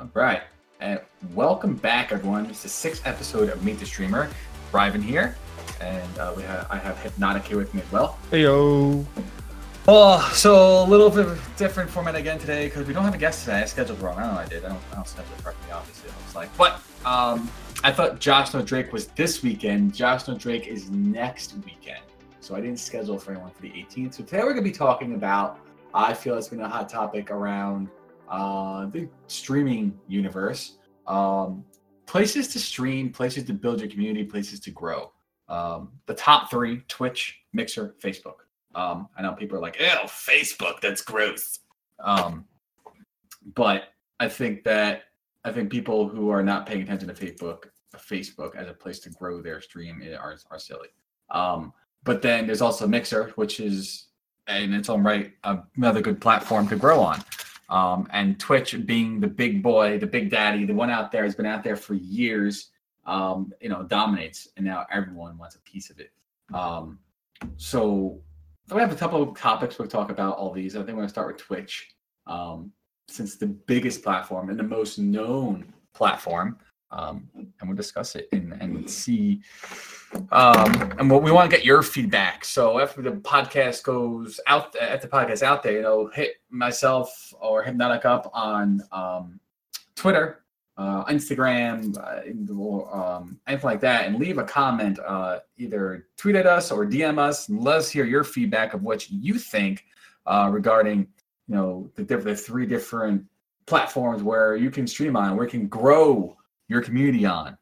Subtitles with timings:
[0.00, 0.40] All right.
[0.80, 0.98] And
[1.34, 2.46] welcome back, everyone.
[2.46, 4.30] It's the sixth episode of Meet the Streamer.
[4.72, 5.36] Ryven here.
[5.78, 8.18] And uh, we have I have Hypnotic here with me as well.
[8.30, 9.04] Hey yo.
[9.86, 13.18] Oh, so a little bit of different format again today because we don't have a
[13.18, 13.60] guest today.
[13.60, 14.16] I scheduled wrong.
[14.16, 14.64] I don't know I did.
[14.64, 16.08] I don't, I don't schedule it correctly, obviously.
[16.08, 16.56] It looks like.
[16.56, 17.50] But um,
[17.84, 19.94] I thought Josh No Drake was this weekend.
[19.94, 22.04] Josh No Drake is next weekend.
[22.40, 24.14] So I didn't schedule for anyone for the 18th.
[24.14, 25.58] So today we're going to be talking about,
[25.92, 27.90] I feel it's been a hot topic around
[28.30, 30.78] uh, the streaming universe.
[31.06, 31.64] Um,
[32.06, 35.12] places to stream, places to build your community, places to grow.
[35.48, 38.46] Um, the top three Twitch, Mixer, Facebook.
[38.74, 41.58] Um, I know people are like, ew, Facebook, that's gross.
[41.98, 42.46] Um,
[43.54, 43.88] but
[44.20, 45.04] I think that
[45.44, 47.64] I think people who are not paying attention to Facebook,
[47.96, 50.88] Facebook as a place to grow their stream are, are silly.
[51.30, 51.72] Um,
[52.04, 54.06] but then there's also Mixer, which is
[54.48, 55.32] in its own right
[55.76, 57.22] another good platform to grow on.
[57.70, 61.36] Um, and Twitch being the big boy, the big daddy, the one out there has
[61.36, 62.70] been out there for years,
[63.06, 66.10] um, you know, dominates, and now everyone wants a piece of it.
[66.52, 66.98] Um,
[67.56, 68.20] so
[68.72, 70.74] we have a couple of topics we'll talk about all these.
[70.74, 71.94] I think we're gonna start with Twitch,
[72.26, 72.72] um,
[73.08, 76.58] since the biggest platform and the most known platform,
[76.92, 79.42] um, and we'll discuss it and, and see
[80.32, 82.44] um, and what we want to get your feedback.
[82.44, 87.32] So after the podcast goes out, at the podcast out there, you know, hit myself
[87.40, 89.40] or Hypnotic up on um,
[89.94, 90.42] Twitter,
[90.76, 94.98] uh, Instagram, uh, or um, anything like that, and leave a comment.
[94.98, 98.82] Uh, either tweet at us or DM us, and let us hear your feedback of
[98.82, 99.84] what you think
[100.26, 101.06] uh, regarding,
[101.46, 103.24] you know, the, the three different
[103.66, 106.36] platforms where you can stream on, where you can grow
[106.70, 107.58] your community on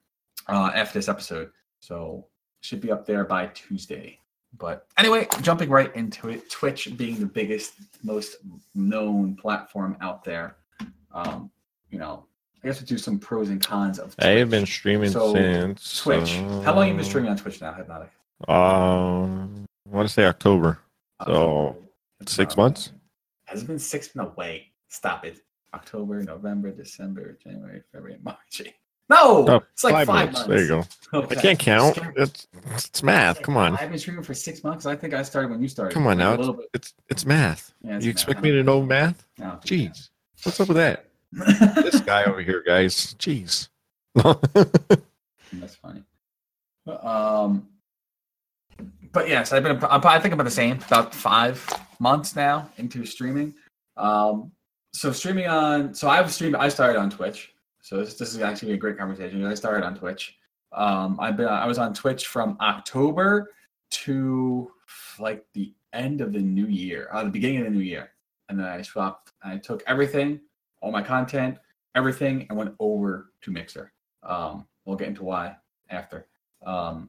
[0.48, 1.50] uh, after this episode.
[1.80, 2.26] So
[2.60, 4.18] should be up there by Tuesday.
[4.56, 8.36] But anyway, jumping right into it, Twitch being the biggest, most
[8.74, 10.56] known platform out there.
[11.12, 11.50] Um,
[11.90, 12.26] you know,
[12.62, 14.26] I guess we'll do some pros and cons of Twitch.
[14.26, 16.36] I have been streaming so, since Twitch.
[16.36, 18.10] Uh, How long have you been streaming on Twitch now, Hypnotic?
[18.46, 20.78] Um, I want to say October.
[21.26, 21.76] So
[22.26, 22.92] six months.
[23.46, 24.14] Has it been six?
[24.14, 24.68] No way.
[24.88, 25.40] Stop it.
[25.74, 28.62] October, November, December, January, February, March.
[29.10, 30.44] No, oh, it's like five, months.
[30.44, 30.84] There you go.
[31.14, 31.36] Okay.
[31.36, 31.98] I can't count.
[32.16, 33.40] It's it's math.
[33.40, 33.76] Come on.
[33.76, 34.84] I've been streaming for six months.
[34.84, 35.94] I think I started when you started.
[35.94, 36.34] Come on now.
[36.34, 37.72] It's, it's, it's math.
[37.82, 38.16] Yeah, it's you math.
[38.16, 39.26] expect me to know math?
[39.38, 40.10] No, Jeez.
[40.42, 41.06] What's up with that?
[41.32, 43.14] this guy over here, guys.
[43.14, 43.68] Jeez.
[44.14, 46.02] That's funny.
[46.86, 47.68] Um,
[49.12, 49.82] but yes, I've been.
[49.82, 50.78] I think about the same.
[50.86, 51.66] About five
[51.98, 53.54] months now into streaming.
[53.96, 54.52] Um,
[54.92, 55.94] so streaming on.
[55.94, 56.56] So I've streamed.
[56.56, 57.54] I started on Twitch.
[57.88, 59.42] So this, this is actually a great conversation.
[59.46, 60.36] I started on Twitch.
[60.72, 63.54] Um, I've been I was on Twitch from October
[63.90, 64.70] to
[65.18, 68.10] like the end of the new year, uh, the beginning of the new year,
[68.50, 69.32] and then I swapped.
[69.42, 70.38] I took everything,
[70.82, 71.56] all my content,
[71.94, 73.90] everything, and went over to Mixer.
[74.22, 75.56] Um, we'll get into why
[75.88, 76.26] after.
[76.66, 77.08] Um,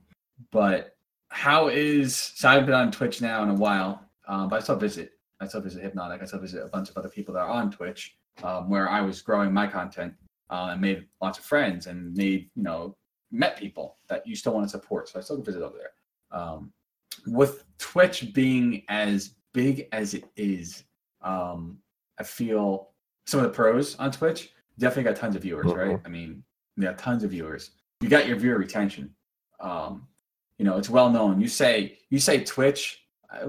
[0.50, 0.96] but
[1.28, 4.78] how is so I've been on Twitch now in a while, um, but I still
[4.78, 5.12] visit.
[5.42, 6.22] I still visit Hypnotic.
[6.22, 9.02] I still visit a bunch of other people that are on Twitch, um, where I
[9.02, 10.14] was growing my content
[10.50, 12.96] uh, and made lots of friends and made you know
[13.32, 15.10] met people that you still want to support.
[15.10, 16.40] So I still visit over there.
[16.40, 16.72] Um,
[17.28, 20.84] with Twitch being as big as it is,
[21.22, 21.78] um,
[22.20, 22.90] I feel
[23.28, 25.90] some of the pros on Twitch definitely got tons of viewers, right?
[25.90, 25.98] Uh-huh.
[26.06, 26.44] I mean,
[26.78, 27.72] they got tons of viewers.
[28.02, 29.14] You got your viewer retention.
[29.60, 30.08] Um,
[30.58, 31.40] you know, it's well known.
[31.40, 33.04] You say you say Twitch.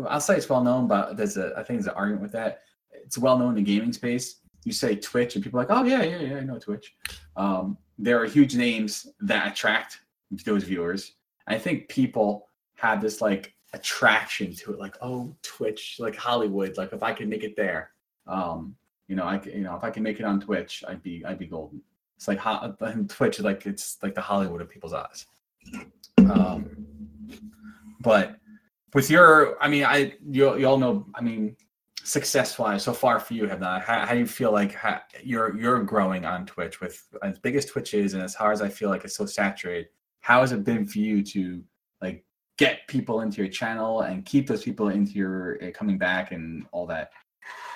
[0.08, 2.60] I'll say it's well known, but there's a I think there's an argument with that.
[2.90, 5.84] It's well known in the gaming space you say Twitch and people are like, oh
[5.84, 6.94] yeah, yeah, yeah, I know Twitch.
[7.36, 10.00] Um, there are huge names that attract
[10.44, 11.12] those viewers.
[11.46, 16.76] I think people have this like attraction to it, like oh Twitch, like Hollywood.
[16.76, 17.90] Like if I can make it there,
[18.26, 18.76] um,
[19.08, 21.38] you know, I you know if I can make it on Twitch, I'd be I'd
[21.38, 21.82] be golden.
[22.16, 22.76] It's like ho-
[23.08, 25.26] Twitch, like it's like the Hollywood of people's eyes.
[26.18, 26.86] Um,
[28.00, 28.36] but
[28.94, 31.56] with your, I mean, I you you all know, I mean,
[32.04, 35.00] success wise so far for you have not how, how do you feel like how,
[35.22, 38.62] you're you're growing on twitch with as big as twitch is and as hard as
[38.62, 39.88] i feel like it's so saturated
[40.20, 41.62] how has it been for you to
[42.00, 42.24] like
[42.58, 46.66] get people into your channel and keep those people into your uh, coming back and
[46.72, 47.10] all that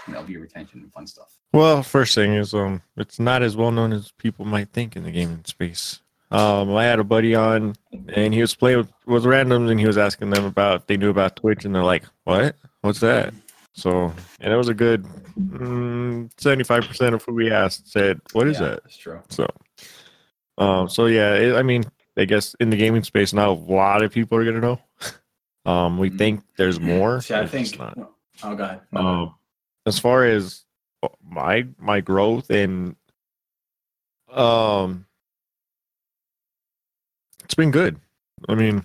[0.07, 3.57] you know view retention and fun stuff well first thing is um it's not as
[3.57, 6.01] well known as people might think in the gaming space
[6.31, 7.77] um, I had a buddy on,
[8.09, 11.11] and he was playing with, with randoms, and he was asking them about they knew
[11.11, 12.57] about Twitch, and they're like, "What?
[12.81, 13.33] What's that?"
[13.75, 15.05] So, and it was a good
[15.39, 19.21] mm, seventy-five percent of who we asked said, "What is yeah, that?" That's true.
[19.29, 19.49] So,
[20.59, 21.85] um, so yeah, it, I mean,
[22.17, 24.81] I guess in the gaming space not a lot of people are gonna know.
[25.67, 26.19] Um, we mm-hmm.
[26.19, 27.23] think there's more.
[27.23, 27.75] See, I think.
[28.43, 28.83] Oh god.
[28.93, 29.35] Um,
[29.87, 30.65] as far as
[31.27, 32.97] my my growth and
[34.31, 35.07] Um,
[37.45, 38.01] it's been good.
[38.49, 38.85] I mean,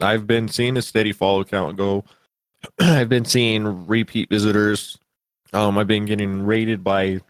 [0.00, 2.04] I've been seeing a steady follow count go.
[2.80, 4.98] I've been seeing repeat visitors.
[5.52, 7.20] Um, I've been getting raided by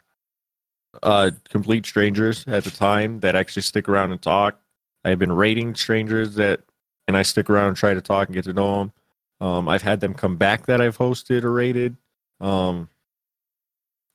[1.05, 4.59] uh complete strangers at the time that actually stick around and talk.
[5.05, 6.61] I've been raiding strangers that,
[7.09, 8.93] and I stick around and try to talk and get to know them.
[9.41, 11.97] Um, I've had them come back that I've hosted or raided,
[12.41, 12.88] um,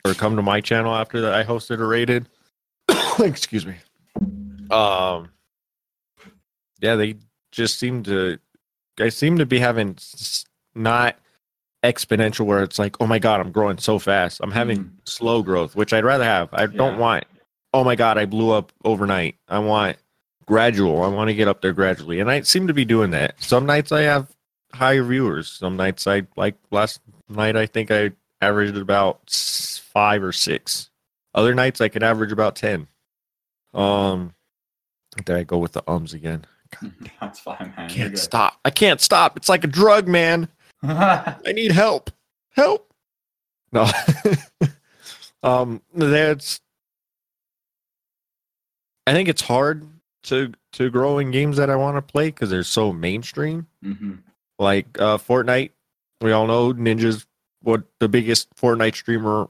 [0.06, 2.30] or come to my channel after that I hosted or raided.
[3.20, 3.76] Excuse me.
[4.70, 5.30] Um,
[6.80, 7.16] yeah, they
[7.52, 8.38] just seem to.
[9.00, 9.98] I seem to be having
[10.76, 11.18] not
[11.84, 14.40] exponential where it's like, oh my god, I'm growing so fast.
[14.44, 14.90] I'm having Mm.
[15.06, 16.50] slow growth, which I'd rather have.
[16.54, 17.26] I don't want.
[17.74, 19.36] Oh my god, I blew up overnight.
[19.48, 19.98] I want
[20.46, 21.04] gradual.
[21.04, 23.42] I want to get up there gradually, and I seem to be doing that.
[23.42, 24.30] Some nights I have
[24.74, 25.50] high viewers.
[25.52, 27.56] Some nights I like last night.
[27.56, 28.12] I think I
[28.42, 30.90] averaged about five or six.
[31.34, 32.88] Other nights I could average about ten.
[33.74, 34.34] Um,
[35.26, 36.46] there I go with the ums again.
[37.22, 37.86] That's fine, man.
[37.86, 38.60] I can't stop.
[38.66, 39.38] I can't stop.
[39.38, 40.48] It's like a drug, man.
[40.90, 42.12] I need help.
[42.52, 42.94] Help.
[43.72, 43.90] No.
[45.44, 46.62] um that's
[49.08, 49.88] I think it's hard
[50.24, 53.68] to to grow in games that I want to play because they're so mainstream.
[53.84, 54.20] Mhm.
[54.60, 55.72] Like uh Fortnite.
[56.22, 57.26] We all know Ninja's
[57.62, 59.50] what the biggest Fortnite streamer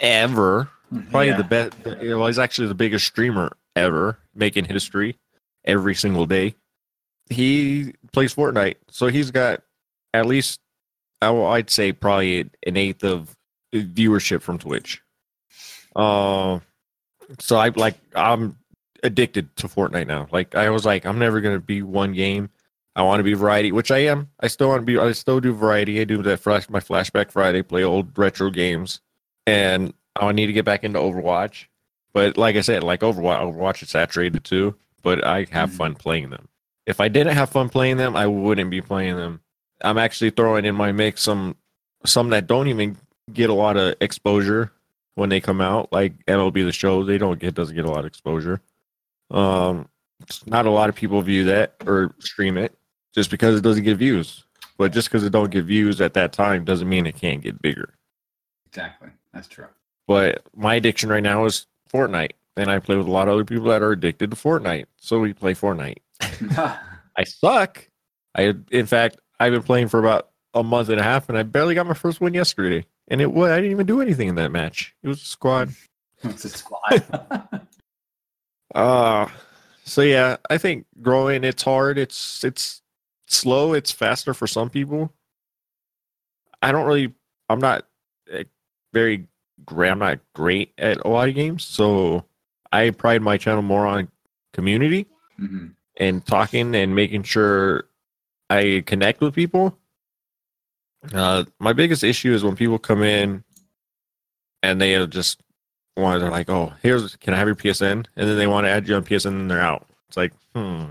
[0.00, 0.68] ever.
[1.10, 1.36] Probably Yeah.
[1.36, 5.18] the best well, he's actually the biggest streamer ever, making history
[5.64, 6.54] every single day.
[7.28, 8.76] He plays Fortnite.
[8.90, 9.62] So he's got
[10.14, 10.60] at least
[11.22, 13.34] I will, I'd say probably an eighth of
[13.74, 15.02] viewership from Twitch.
[15.94, 16.60] Uh,
[17.38, 18.56] so I like I'm
[19.02, 20.28] addicted to Fortnite now.
[20.30, 22.50] Like I was like I'm never gonna be one game.
[22.94, 24.30] I want to be variety, which I am.
[24.40, 24.98] I still want to be.
[24.98, 26.00] I still do variety.
[26.00, 29.00] I do that flash my flashback Friday, play old retro games,
[29.46, 31.66] and I need to get back into Overwatch.
[32.14, 34.74] But like I said, like Overwatch, Overwatch is saturated too.
[35.02, 35.74] But I have Mhm.
[35.76, 36.48] fun playing them.
[36.86, 39.40] If I didn't have fun playing them, I wouldn't be playing them.
[39.82, 41.56] I'm actually throwing in my mix some
[42.04, 42.96] some that don't even
[43.32, 44.72] get a lot of exposure
[45.14, 47.04] when they come out, like MLB the show.
[47.04, 48.60] They don't get doesn't get a lot of exposure.
[49.30, 49.88] Um,
[50.46, 52.76] not a lot of people view that or stream it
[53.14, 54.44] just because it doesn't get views.
[54.78, 57.60] But just because it don't get views at that time doesn't mean it can't get
[57.62, 57.94] bigger.
[58.66, 59.08] Exactly.
[59.32, 59.68] That's true.
[60.06, 63.44] But my addiction right now is Fortnite, and I play with a lot of other
[63.44, 64.84] people that are addicted to Fortnite.
[65.00, 65.96] So we play Fortnite.
[66.20, 67.88] I suck.
[68.34, 71.42] I in fact I've been playing for about a month and a half, and I
[71.42, 72.86] barely got my first win yesterday.
[73.08, 74.94] And it was I didn't even do anything in that match.
[75.02, 75.74] It was a squad.
[76.22, 77.66] it's a squad.
[78.74, 79.28] Uh
[79.84, 81.98] so yeah, I think growing it's hard.
[81.98, 82.82] It's it's
[83.26, 83.74] slow.
[83.74, 85.12] It's faster for some people.
[86.62, 87.12] I don't really.
[87.48, 87.86] I'm not
[88.30, 88.44] eh,
[88.92, 89.28] very
[89.64, 89.90] great.
[89.90, 92.24] I'm not great at a lot of games, so
[92.72, 94.08] I pride my channel more on
[94.52, 95.06] community
[95.38, 95.74] Mhm.
[95.98, 97.84] and talking and making sure
[98.50, 99.76] I connect with people.
[101.12, 103.44] Uh, my biggest issue is when people come in
[104.62, 105.40] and they just
[105.96, 108.70] want they're like, "Oh, here's can I have your PSN?" and then they want to
[108.70, 109.86] add you on PSN and they're out.
[110.08, 110.84] It's like, hmm,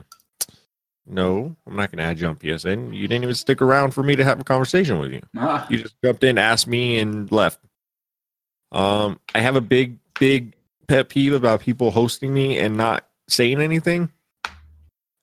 [1.05, 2.93] no, I'm not going to add you on PSN.
[2.95, 5.21] You didn't even stick around for me to have a conversation with you.
[5.37, 7.59] Ah, You just jumped in, asked me, and left.
[8.71, 10.53] Um, I have a big, big
[10.87, 14.11] pet peeve about people hosting me and not saying anything.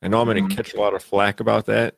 [0.04, 1.96] I know I'm going to catch a lot of flack about that.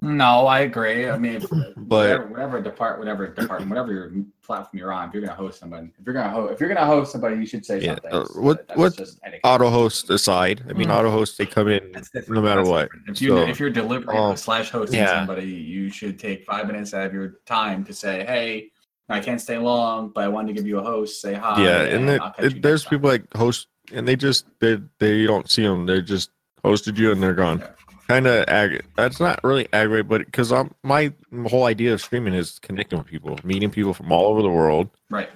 [0.00, 1.08] No, I agree.
[1.08, 1.40] I mean,
[1.76, 5.60] But- whatever, whatever depart, whatever department, whatever your platform you're on, if you're gonna host
[5.60, 8.12] somebody, if you're gonna host, if you're gonna host somebody, you should say Yeah, something.
[8.12, 9.18] uh, what- that's what just.
[9.44, 10.94] Auto host aside, I mean, Mm.
[10.98, 11.82] auto hosts they come in
[12.28, 12.82] no matter That's what.
[12.92, 13.08] different.
[13.08, 15.18] If you So, if you're delivering um, slash hosting yeah.
[15.18, 18.70] somebody, you should take five minutes out of your time to say, "Hey,
[19.08, 21.20] I can't stay long, but I wanted to give you a host.
[21.20, 24.16] Say hi." yeah, and it, I'll it- there's next time." people like host, and they
[24.16, 25.86] just they they don't see them.
[25.86, 26.30] They just
[26.64, 27.58] hosted you and they're gone.
[27.58, 27.68] Yeah.
[28.08, 28.84] Kind of ag.
[28.96, 31.12] That's not really aggravate, but because I'm my
[31.46, 34.90] whole idea of streaming is connecting with people, meeting people from all over the world,
[35.10, 35.30] Right.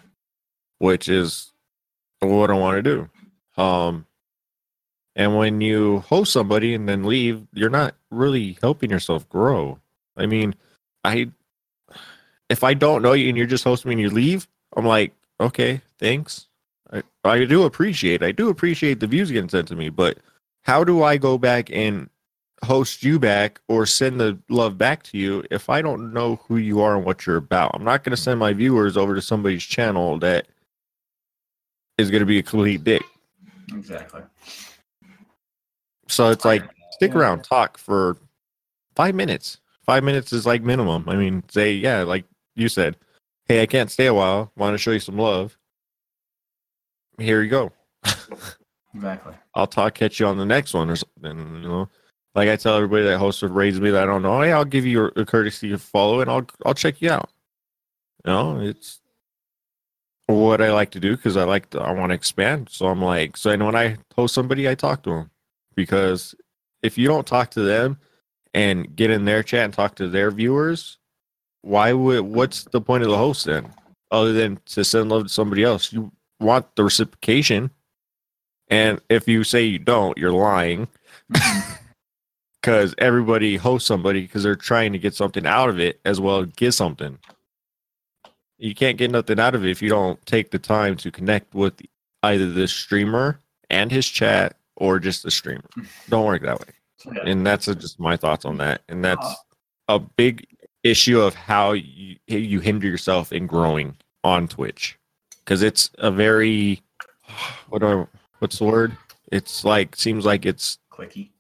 [0.79, 1.53] which is
[2.21, 2.83] what I want to
[3.57, 3.63] do.
[3.63, 4.05] Um,
[5.17, 9.79] and when you host somebody and then leave, you're not really helping yourself grow.
[10.17, 10.55] I mean,
[11.05, 11.31] I
[12.51, 14.47] if I don't know you and you're just hosting me and you leave,
[14.77, 16.49] I'm like, okay, thanks.
[16.93, 18.23] I, I do appreciate.
[18.23, 20.19] I do appreciate the views getting sent to me, but
[20.63, 22.09] how do I go back and
[22.65, 26.57] host you back or send the love back to you if I don't know who
[26.57, 27.73] you are and what you're about?
[27.75, 30.47] I'm not going to send my viewers over to somebody's channel that
[31.99, 33.03] is going to be a complete dick.
[33.73, 34.23] Exactly.
[36.09, 37.19] So it's like stick Yeah.
[37.19, 38.17] around, talk for
[38.95, 39.59] five minutes.
[39.85, 41.09] Five minutes is like minimum.
[41.09, 42.25] I mean, say yeah, like
[42.57, 42.97] you said,
[43.47, 44.53] hey, I can't stay a while.
[44.57, 45.57] Want to show you some love?
[47.19, 47.73] Here you go.
[48.95, 49.35] Exactly.
[49.55, 51.63] I'll talk catch you on the next one or something.
[51.63, 51.89] You know,
[52.39, 54.41] like I tell everybody that hosts with raised me that I don't know.
[54.41, 57.31] Hey, I'll give you a, a courtesy to follow and I'll I'll check you out.
[58.25, 59.01] You know, it's
[60.27, 62.69] what I like to do because I like to, I want to expand.
[62.71, 65.31] So I'm like, so and when I host somebody, I talk to them
[65.75, 66.37] because
[66.81, 67.99] if you don't talk to them
[68.55, 70.99] and get in their chat and talk to their viewers,
[71.63, 73.75] why would what's the point of the host then?
[74.13, 77.73] Other than to send love to somebody else, you want the reciprocation.
[78.69, 80.87] And if you say you don't, you're lying
[82.61, 86.41] because everybody hosts somebody because they're trying to get something out of it as well
[86.41, 87.19] as get something.
[88.59, 91.55] You can't get nothing out of it if you don't take the time to connect
[91.55, 91.81] with
[92.25, 93.39] either the streamer
[93.71, 95.69] and his chat or just the streamer.
[96.09, 96.67] Don't work that way.
[97.13, 97.31] Yeah.
[97.31, 98.83] And that's just my thoughts on that.
[98.89, 99.97] And that's uh-huh.
[99.97, 100.47] a big
[100.83, 104.99] issue of how you, you hinder yourself in growing on Twitch
[105.45, 106.83] because it's a very
[107.69, 108.07] what do I,
[108.39, 108.97] what's the word?
[109.31, 111.31] It's like seems like it's cliquey.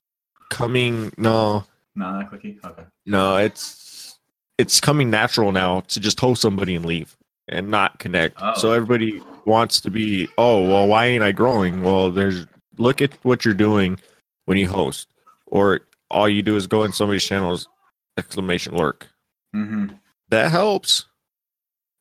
[0.50, 1.64] Coming no
[1.94, 2.58] No, not cliquey.
[2.64, 2.84] Okay.
[3.06, 4.18] no it's
[4.56, 7.16] it's coming natural now to just host somebody and leave
[7.48, 8.36] and not connect.
[8.40, 8.54] Oh.
[8.56, 11.82] So everybody wants to be oh well why ain't I growing?
[11.82, 12.46] Well there's
[12.78, 13.98] look at what you're doing
[14.46, 15.08] when you host
[15.46, 17.68] or all you do is go in somebody's channels
[18.16, 19.06] exclamation lurk.
[19.54, 19.94] Mm-hmm.
[20.30, 21.06] That helps.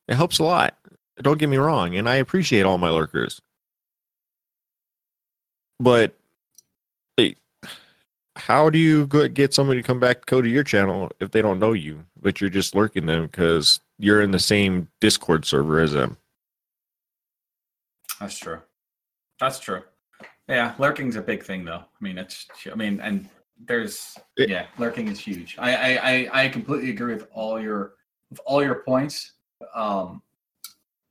[0.07, 0.77] It helps a lot.
[1.21, 3.41] Don't get me wrong, and I appreciate all my lurkers.
[5.79, 6.15] But
[8.37, 11.59] how do you get somebody to come back go to your channel if they don't
[11.59, 15.93] know you, but you're just lurking them because you're in the same Discord server as
[15.93, 16.17] them?
[18.19, 18.59] That's true.
[19.39, 19.81] That's true.
[20.47, 21.83] Yeah, lurking's a big thing, though.
[21.83, 22.47] I mean, it's.
[22.71, 23.29] I mean, and
[23.67, 24.17] there's.
[24.37, 25.55] It- yeah, lurking is huge.
[25.59, 27.95] I, I, I, I completely agree with all your,
[28.29, 29.33] with all your points.
[29.75, 30.21] Um,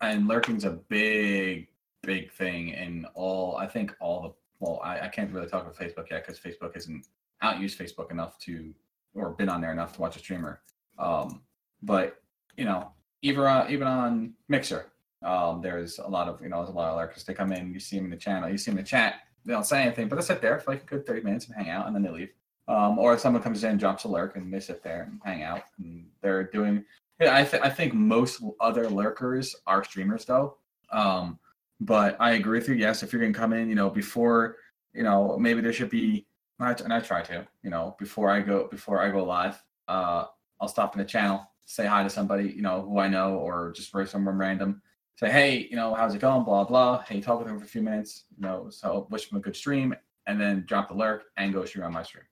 [0.00, 1.68] and lurking's a big,
[2.02, 3.56] big thing in all.
[3.56, 4.32] I think all the.
[4.60, 7.06] Well, I, I can't really talk about Facebook yet because Facebook isn't
[7.42, 8.74] out used Facebook enough to,
[9.14, 10.60] or been on there enough to watch a streamer.
[10.98, 11.42] Um,
[11.82, 12.20] but
[12.56, 14.86] you know, even on, even on Mixer,
[15.22, 17.24] um, there's a lot of you know there's a lot of lurkers.
[17.24, 19.20] They come in, you see them in the channel, you see them in the chat.
[19.44, 21.54] They don't say anything, but they sit there for like a good 30 minutes and
[21.54, 22.30] hang out, and then they leave.
[22.68, 25.42] Um, or someone comes in, and drops a lurk, and they sit there and hang
[25.42, 26.84] out, and they're doing.
[27.20, 30.56] Yeah, I, th- I think most other lurkers are streamers though.
[30.92, 31.38] Um,
[31.80, 32.74] but I agree with you.
[32.74, 34.56] Yes, if you're gonna come in, you know, before,
[34.92, 36.26] you know, maybe there should be.
[36.58, 40.24] And I, try to, you know, before I go before I go live, uh,
[40.58, 43.72] I'll stop in the channel, say hi to somebody, you know, who I know, or
[43.72, 44.80] just for someone random.
[45.16, 46.44] Say, hey, you know, how's it going?
[46.44, 47.02] Blah blah.
[47.02, 49.54] Hey, talk with them for a few minutes, you know, so wish them a good
[49.54, 49.94] stream,
[50.26, 52.24] and then drop the lurk and go stream on my stream.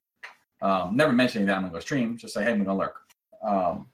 [0.62, 2.16] Um, never mentioning that I'm gonna go stream.
[2.16, 3.00] Just say, hey, I'm gonna lurk.
[3.42, 3.88] Um,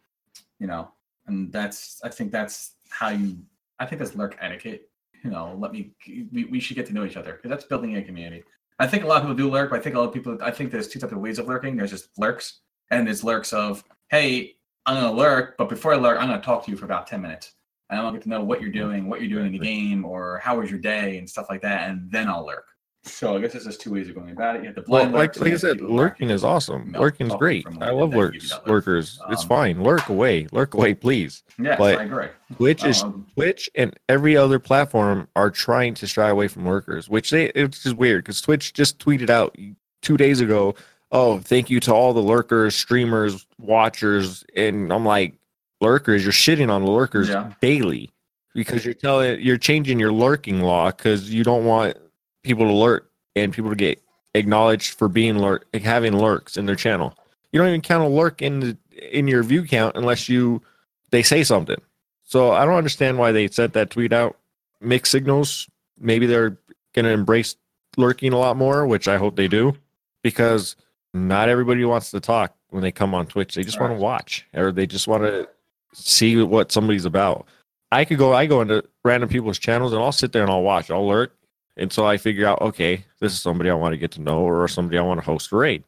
[0.60, 0.92] you know,
[1.26, 3.38] and that's I think that's how you.
[3.80, 4.89] I think that's lurk etiquette.
[5.22, 5.92] You know, let me.
[6.32, 8.44] We, we should get to know each other because that's building a community.
[8.78, 10.38] I think a lot of people do lurk, but I think a lot of people.
[10.42, 11.76] I think there's two types of ways of lurking.
[11.76, 12.60] There's just lurks,
[12.90, 16.64] and there's lurks of, hey, I'm gonna lurk, but before I lurk, I'm gonna talk
[16.64, 17.52] to you for about ten minutes,
[17.90, 19.58] and I want to get to know what you're doing, what you're doing in the
[19.58, 22.64] game, or how was your day, and stuff like that, and then I'll lurk.
[23.02, 24.60] So I guess there's just two ways of going about it.
[24.60, 26.28] You have the Well, like like I and you have said, people who are lurking
[26.30, 26.90] is awesome.
[26.92, 27.66] No, Lurking's great.
[27.80, 28.52] I love lurks.
[28.66, 29.18] Lurkers.
[29.30, 29.82] It's Um, fine.
[29.82, 30.48] Lurk away.
[30.52, 31.42] Lurk away, please.
[31.58, 32.26] Yes, but- I agree.
[32.56, 37.08] Twitch is Um, Twitch and every other platform are trying to shy away from lurkers,
[37.08, 39.56] which they it's just weird because Twitch just tweeted out
[40.02, 40.74] two days ago,
[41.10, 45.34] "Oh, thank you to all the lurkers, streamers, watchers," and I'm like,
[45.80, 47.52] lurkers, you're shitting on lurkers Yeah.
[47.62, 48.10] daily
[48.54, 51.96] because you're telling you're changing your lurking law because you don't want
[52.42, 54.02] people to lurk and people to get
[54.34, 57.16] acknowledged for being lurk having lurks in their channel.
[57.52, 58.76] You don't even count a lurk in the,
[59.10, 60.62] in your view count unless you
[61.10, 61.80] they say something.
[62.24, 64.36] So I don't understand why they sent that tweet out.
[64.80, 65.68] Mixed signals.
[65.98, 66.56] Maybe they're
[66.94, 67.56] going to embrace
[67.96, 69.74] lurking a lot more, which I hope they do,
[70.22, 70.76] because
[71.12, 73.54] not everybody wants to talk when they come on Twitch.
[73.54, 75.48] They just want to watch or they just want to
[75.92, 77.46] see what somebody's about.
[77.92, 80.62] I could go, I go into random people's channels and I'll sit there and I'll
[80.62, 80.90] watch.
[80.90, 81.36] I'll lurk
[81.76, 84.66] until I figure out, okay, this is somebody I want to get to know or
[84.68, 85.84] somebody I want to host a raid.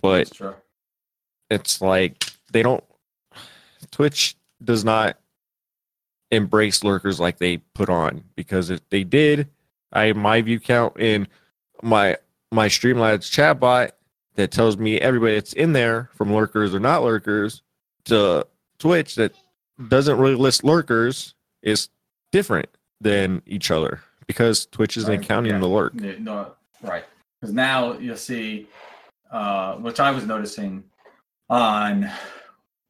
[0.00, 0.30] But
[1.50, 2.84] it's like they don't
[3.90, 5.18] twitch does not
[6.30, 9.48] embrace lurkers like they put on because if they did
[9.92, 11.26] i my view count in
[11.82, 12.16] my
[12.50, 13.92] my streamlabs chat bot
[14.34, 17.62] that tells me everybody that's in there from lurkers or not lurkers
[18.04, 18.44] to
[18.78, 19.34] twitch that
[19.88, 21.88] doesn't really list lurkers is
[22.32, 22.68] different
[23.00, 25.58] than each other because twitch isn't Right, counting yeah.
[25.58, 26.52] the lurk no,
[26.82, 27.04] right.
[27.40, 28.66] Because now you'll see,
[29.30, 30.84] uh, which I was noticing
[31.50, 32.10] on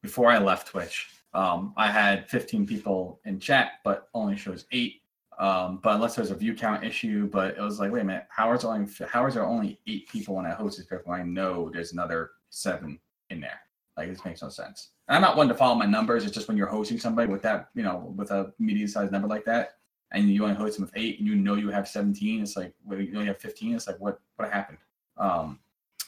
[0.03, 1.09] before I left Twitch.
[1.35, 5.03] Um, I had 15 people in chat, but only shows eight
[5.39, 8.27] Um, but unless there's a view count issue, but it was like, wait a minute,
[8.31, 11.13] how is only how is there only eight people when I host this people?
[11.13, 13.61] I know there's another seven in there.
[13.97, 14.93] Like this makes no sense.
[15.09, 16.25] And I'm not one to follow my numbers.
[16.25, 19.29] It's just when you're hosting somebody with that, you know, with a medium sized number
[19.29, 19.73] like that,
[20.13, 22.43] and you only host them with eight, and you know you have 17.
[22.43, 23.75] It's like, well, you only have 15.
[23.75, 24.79] It's like, what what happened?
[25.17, 25.59] Um,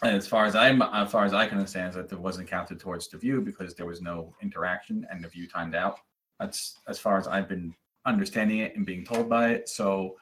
[0.02, 2.48] and as far as I'm, as far as I can understand, is that it wasn't
[2.48, 5.98] counted towards the view because there was no interaction and the view timed out.
[6.38, 7.74] That's as far as I've been
[8.06, 9.68] understanding it and being told by it.
[9.68, 10.16] So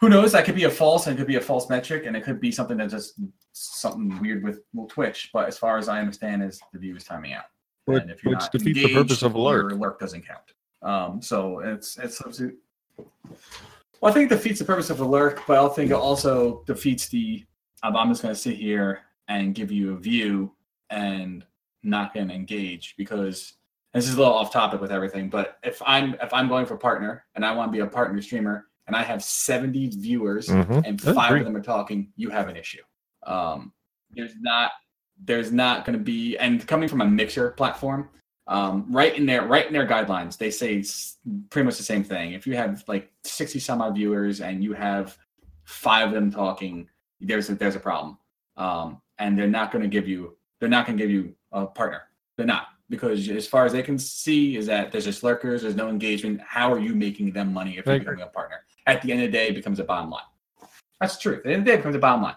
[0.00, 0.32] who knows?
[0.32, 2.40] That could be a false and it could be a false metric, and it could
[2.40, 3.14] be something that's just
[3.52, 5.30] something weird with well, Twitch.
[5.32, 7.46] But as far as I understand, is the view is timing out.
[7.86, 9.70] Which, and if you're which not defeats the purpose of alert.
[9.70, 10.52] Your alert doesn't count.
[10.82, 12.22] Um, so it's it's.
[14.00, 17.08] Well, I think it defeats the purpose of alert, but I think it also defeats
[17.08, 17.44] the.
[17.82, 20.52] I'm just going to sit here and give you a view
[20.90, 21.44] and
[21.82, 23.54] not going to engage because
[23.94, 25.28] this is a little off topic with everything.
[25.30, 28.20] But if I'm if I'm going for partner and I want to be a partner
[28.20, 30.82] streamer and I have 70 viewers Mhm.
[30.86, 31.40] and That's five great.
[31.40, 32.82] of them are talking, you have an issue.
[33.26, 33.72] Um,
[34.10, 34.72] there's not
[35.24, 38.08] there's not going to be and coming from a mixer platform
[38.48, 40.82] um, right in their right in their guidelines they say
[41.50, 42.32] pretty much the same thing.
[42.32, 45.16] If you have like 60 some odd viewers and you have
[45.64, 46.88] five of them talking
[47.20, 48.16] there's a, there's a problem.
[48.56, 51.66] Um, and they're not going to give you they're not going to give you a
[51.66, 52.02] partner.
[52.36, 52.68] They're not.
[52.90, 56.40] Because as far as they can see is that there's just lurkers there's no engagement.
[56.40, 58.64] How are you making them money if you're becoming a partner?
[58.86, 60.22] At the end of the day it becomes a bottom line.
[61.00, 61.36] That's true.
[61.36, 62.36] at the end of the day it becomes a bottom line.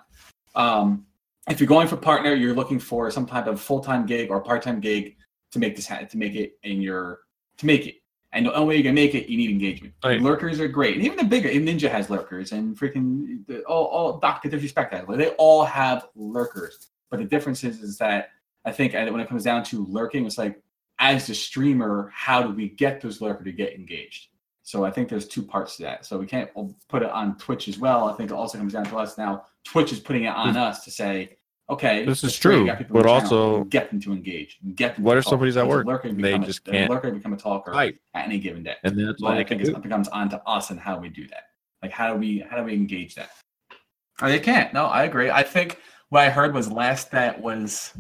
[0.56, 1.06] Um,
[1.50, 4.80] if you're going for partner, you're looking for some type of full-time gig or part-time
[4.80, 5.16] gig
[5.52, 7.20] to make this ha- to make it in your
[7.58, 7.96] to make it.
[8.34, 9.94] And the only way you can make it, you need engagement.
[10.04, 10.22] Right.
[10.22, 14.20] Lurkers are great, and even the bigger Ninja has lurkers, and freaking the, all all
[14.20, 15.06] Doctor Disrespect has.
[15.08, 18.30] They all have lurkers, but the difference is is that
[18.64, 20.62] I think when it comes down to lurking, it's like
[21.00, 24.28] as the streamer, how do we get those lurker to get engaged?
[24.64, 26.06] So I think there's two parts to that.
[26.06, 28.08] So we can't oh, put it on Twitch as well.
[28.08, 29.46] I think it also comes down to us now.
[29.66, 30.58] Twitch is putting it on hmm.
[30.58, 31.38] us to say,
[31.72, 34.12] okay, This is that's great, you true, got people on but also- get them to
[34.12, 35.06] engage, get them.
[35.06, 37.72] What if somebody's at work the they become a- just can't lurker become a talker
[37.72, 37.98] Right.
[38.14, 38.76] at any given day.
[38.84, 41.46] And that's all I think it becomes on to us and how we do that.
[41.82, 43.32] Like how do we how do we engage that?
[44.22, 44.74] Oh, they can't.
[44.74, 45.32] No, I agree.
[45.32, 45.80] I think
[46.10, 47.94] what I heard was last that was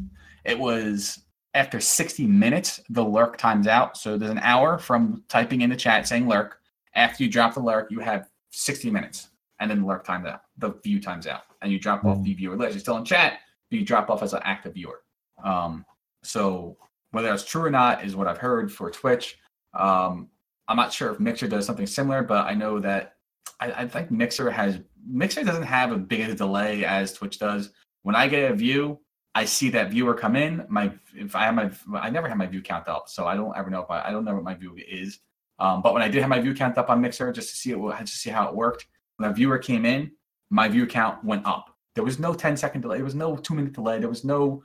[0.43, 3.97] it was after 60 minutes the lurk times out.
[3.97, 6.60] So there's an hour from typing in the chat saying lurk.
[6.93, 9.29] After you drop the lurk, you have 60 minutes,
[9.60, 10.41] and then the lurk times out.
[10.57, 12.23] The view times out, and you drop off hmm.
[12.23, 12.73] the viewer list.
[12.73, 13.39] You're still in chat,
[13.71, 15.01] but you drop off as an active viewer.
[15.43, 15.86] Um,
[16.23, 16.77] so
[17.12, 19.39] whether that's true or not is what I've heard for Twitch.
[19.73, 20.29] Um,
[20.67, 23.15] I'm not sure if Mixer does something similar, but I know that
[23.60, 27.71] I, I think Mixer has Mixer doesn't have a big delay as Twitch does.
[28.03, 28.99] When I get a view,
[29.34, 30.65] I see that viewer come in.
[30.69, 33.55] My if I have my I never have my view count up, so I don't
[33.57, 35.19] ever know if I, I don't know what my view is.
[35.60, 37.71] Um, but when I did have my view count up on Mixer just to see
[37.71, 40.12] it just to see how it worked, when a viewer came in,
[40.49, 41.70] my view count went up.
[41.95, 42.97] There was no 10 second delay.
[42.97, 43.99] There was no two minute delay.
[43.99, 44.63] There was no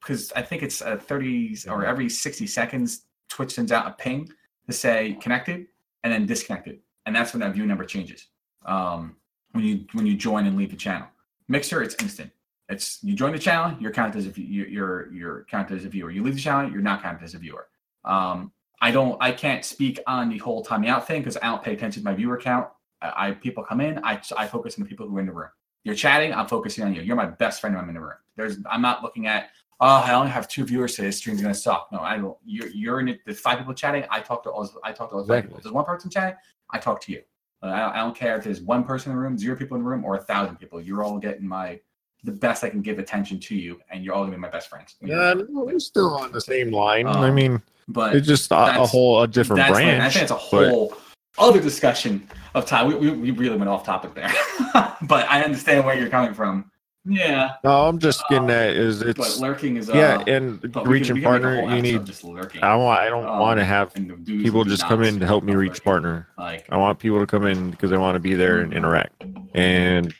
[0.00, 4.28] because I think it's a 30 or every 60 seconds, Twitch sends out a ping
[4.66, 5.66] to say connected
[6.04, 8.28] and then disconnected, and that's when that view number changes.
[8.64, 9.16] Um,
[9.52, 11.08] when you when you join and leave the channel,
[11.48, 12.30] Mixer it's instant.
[12.68, 15.88] It's you join the channel, you're counted as a you're you're, you're counted as a
[15.88, 16.10] viewer.
[16.10, 17.68] You leave the channel, you're not counted as a viewer.
[18.04, 21.62] Um, I don't I can't speak on the whole timing out thing because I don't
[21.62, 22.68] pay attention to my viewer count.
[23.00, 25.32] I, I people come in, I I focus on the people who are in the
[25.32, 25.50] room.
[25.86, 27.00] You're chatting, I'm focusing on you.
[27.02, 28.18] You're my best friend when I'm in the room.
[28.34, 31.06] There's I'm not looking at oh I only have two viewers today.
[31.06, 31.86] This stream's gonna suck.
[31.92, 32.36] No, I don't.
[32.44, 33.20] You're you're in it.
[33.24, 34.04] There's five people chatting.
[34.10, 34.68] I talk to all.
[34.82, 35.42] I talk to all those five Exactly.
[35.50, 35.58] people.
[35.58, 36.36] If there's one person chatting.
[36.70, 37.22] I talk to you.
[37.62, 39.84] I, don't, I don't care if there's one person in the room, zero people in
[39.84, 40.80] the room, or a thousand people.
[40.80, 41.78] You're all getting my
[42.24, 44.68] the best I can give attention to you, and you're all gonna be my best
[44.68, 44.96] friends.
[45.00, 47.06] Yeah, no, we're still on the same line.
[47.06, 50.22] I Um, mean, but it's just a, a whole a different that's like- I think
[50.24, 50.96] it's a but- whole
[51.38, 52.88] other discussion of time.
[52.88, 54.32] We, we, we really went off topic there,
[55.02, 56.70] but I understand where you're coming from.
[57.08, 60.88] Yeah, no, I'm just getting at is but it's lurking is uh, yeah, and but
[60.88, 62.04] reaching we could make a partner, you need.
[62.04, 62.64] just lurking.
[62.64, 62.98] I want.
[62.98, 65.44] I don't Um, want to have and the dudes people just come in to help
[65.44, 65.84] me reach lurking.
[65.84, 66.28] partner.
[66.36, 69.22] Like I want people to come in because they want to be there and interact.
[69.54, 70.12] And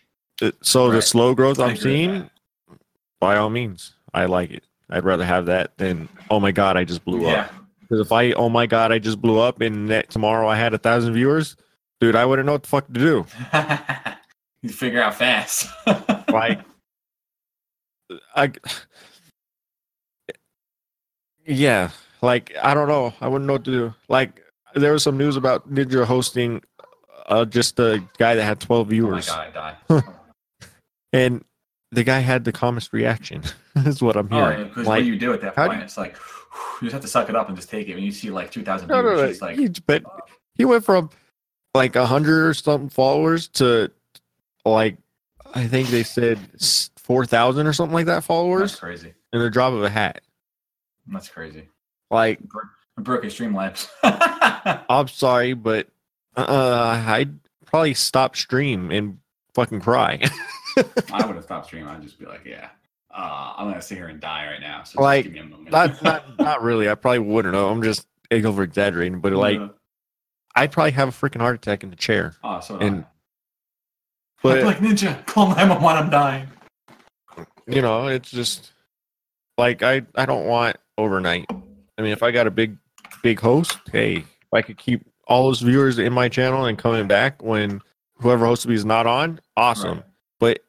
[0.63, 0.95] so Right.
[0.95, 2.31] the slow growth I'm seeing,
[3.19, 4.63] by all means, I like it.
[4.89, 7.55] I'd rather have that than oh my god, I just blew yeah, up.
[7.89, 10.75] Because if I oh my god, I just blew up, and that tomorrow I had
[10.75, 11.57] a thousand viewers,
[12.01, 13.27] dude, I wouldn't know what the fuck to do.
[14.63, 15.69] you figure out fast.
[16.29, 16.61] Like,
[18.35, 18.51] I,
[21.47, 21.91] yeah,
[22.23, 23.95] like I don't know, I wouldn't know what to do.
[24.09, 24.43] Like
[24.75, 26.63] there was some news about Ninja hosting,
[27.27, 29.29] uh, just a guy that had twelve oh my viewers.
[29.29, 30.03] god, I die.
[31.13, 31.45] and
[31.93, 33.43] the guy had the calmest reaction.
[33.77, 34.59] is what I'm Oh, hearing.
[34.59, 36.17] yeah, because like, what you do at that do point, it's like
[36.83, 37.95] you just have to suck it up and just take it.
[37.95, 39.29] When you see like two thousand no, viewers, no, no.
[39.31, 40.05] it's like he, but
[40.55, 41.11] he went from,
[41.75, 43.91] like a hundred or something followers to
[44.65, 44.97] like
[45.55, 46.39] I think they said
[46.97, 48.73] four thousand or something like that followers.
[48.73, 49.15] That's crazy.
[49.33, 50.23] in the drop of a hat.
[51.07, 51.69] That's crazy.
[52.11, 52.41] Like
[52.99, 53.89] I broke his Streamlabs.
[54.89, 55.89] I'm sorry, but
[56.37, 59.19] uh, I'd probably stop stream and
[59.55, 60.21] fucking cry.
[61.13, 61.89] I would have stopped streaming.
[61.89, 62.69] I'd just be like, yeah,
[63.15, 64.83] uh, I'm gonna sit here and die right now.
[64.85, 65.71] So Like, give me a moment.
[65.71, 66.89] not not not really.
[66.91, 67.69] I probably wouldn't know.
[67.69, 69.69] I'm just over exaggerating, but like Uh,
[70.55, 72.35] I'd probably have a freaking heart attack in the chair.
[72.43, 73.05] oh, so and-
[74.43, 76.05] but But like Ninja, call 911.
[76.05, 76.49] I'm dying.
[77.67, 78.73] you know, it's just
[79.59, 81.47] like I I don't want overnight.
[81.99, 82.77] I mean, if I got a big
[83.23, 87.07] big host, hey, if I could keep all those viewers in my channel and coming
[87.09, 87.81] back when
[88.19, 89.99] whoever hosted me is not on, awesome.
[89.99, 90.05] Right.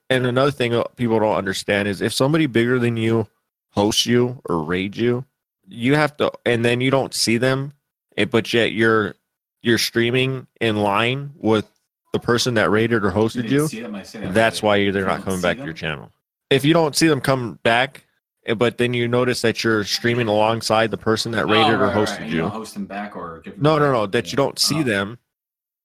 [0.09, 3.27] And another thing that people don't understand is if somebody bigger than you
[3.71, 5.25] hosts you or raid you,
[5.67, 7.73] you have to, and then you don't see them,
[8.15, 9.15] eh, but yet you're
[9.61, 11.69] you're streaming in line with
[12.13, 13.67] the person that raided or hosted you.
[13.67, 14.33] see them, I said it.
[14.33, 16.11] That's why they're You not coming back to your channel.
[16.49, 18.05] If you don't see them come back,
[18.45, 21.77] eh, but then you notice that you're streaming alongside the person that Oh, raided or
[21.87, 22.41] right, right, hosted and you.
[22.41, 24.83] don't host them back or give them No, no, no, that you don't see Oh.
[24.83, 25.17] them.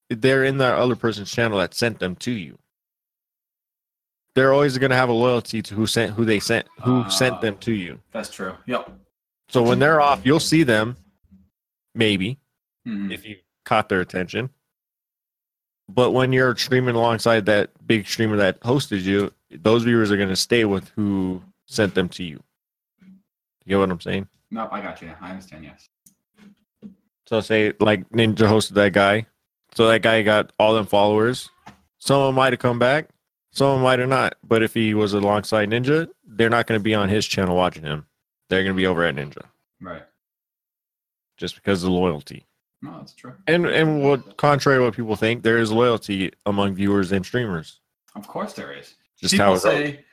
[0.09, 2.59] They're in that other person's channel that sent them to you.
[4.35, 7.41] They're always going to have a loyalty to who sent who they sent who sent
[7.41, 8.01] them to you.
[8.13, 8.55] That's true.
[8.67, 8.91] Yep.
[9.49, 10.97] So when they're off, you'll see them,
[11.95, 12.39] maybe
[12.87, 13.13] Mhm.
[13.13, 14.49] if you caught their attention.
[15.89, 20.31] But when you're streaming alongside that big streamer that hosted you, those viewers are going
[20.31, 22.43] to stay with who sent them to you.
[23.65, 24.29] You get what I'm saying?
[24.51, 25.13] Nope, I got you.
[25.21, 25.65] I understand.
[25.65, 25.89] Yes.
[27.27, 29.27] So say like Ninja hosted that guy.
[29.75, 31.51] So that guy got all them followers.
[31.99, 33.09] Some of them might have come back,
[33.53, 34.35] some might or not.
[34.43, 37.83] But if he was alongside Ninja, they're not going to be on his channel watching
[37.85, 38.07] him.
[38.49, 39.43] They're going to be over at Ninja
[39.81, 40.03] Right.
[41.37, 42.47] just because of loyalty.
[42.83, 43.35] No, that's true.
[43.47, 47.81] And and what contrary to what people think, there is loyalty among viewers and streamers.
[48.17, 48.95] Of course there is.
[49.19, 49.63] Just People how it goes.
[49.63, 50.05] say,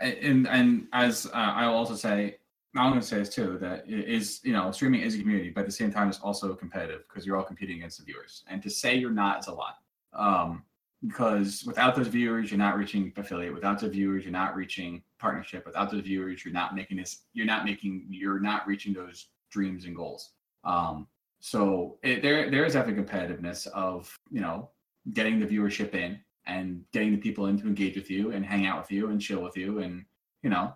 [0.00, 2.36] and and as uh, I will also say,
[2.76, 5.48] I'm going to say this too that it is you know streaming is a community,
[5.50, 8.44] but at the same time it's also competitive because you're all competing against the viewers.
[8.46, 9.76] And to say you're not is a lot,
[10.12, 10.62] um,
[11.06, 13.54] because without those viewers, you're not reaching affiliate.
[13.54, 15.64] Without the viewers, you're not reaching partnership.
[15.64, 17.22] Without the viewers, you're not making this.
[17.32, 18.06] You're not making.
[18.10, 20.30] You're not reaching those dreams and goals.
[20.64, 21.06] Um,
[21.40, 24.70] so it, there there is definitely competitiveness of you know
[25.12, 28.66] getting the viewership in and getting the people in to engage with you and hang
[28.66, 30.04] out with you and chill with you and
[30.42, 30.72] you know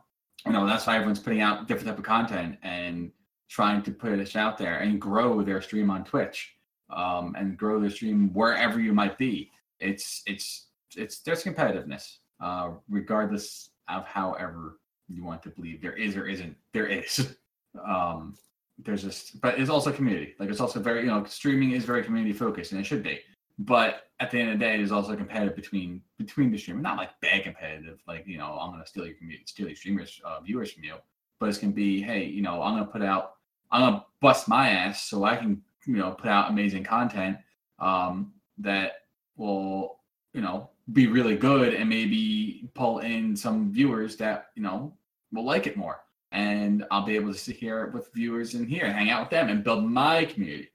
[0.47, 3.11] you know that's why everyone's putting out different type of content and
[3.49, 6.55] trying to put it out there and grow their stream on twitch
[6.91, 9.51] um, and grow their stream wherever you might be
[9.83, 16.16] it's it's it's there's competitiveness uh, regardless of however you want to believe there is
[16.16, 17.37] or isn't there is
[17.87, 18.35] um
[18.79, 22.03] there's just but it's also community like it's also very you know streaming is very
[22.03, 23.21] community focused and it should be
[23.59, 26.81] but at the end of the day, it is also competitive between between the streamer.
[26.81, 30.21] Not like bad competitive, like you know, I'm gonna steal your community, steal your streamers,
[30.25, 30.95] uh, viewers from you.
[31.38, 33.35] But it's gonna be, hey, you know, I'm gonna put out,
[33.71, 37.38] I'm gonna bust my ass so I can, you know, put out amazing content
[37.79, 39.02] um, that
[39.37, 40.01] will,
[40.33, 44.92] you know, be really good and maybe pull in some viewers that you know
[45.33, 46.01] will like it more.
[46.33, 49.51] And I'll be able to sit here with viewers in here, hang out with them,
[49.51, 50.71] and build my community.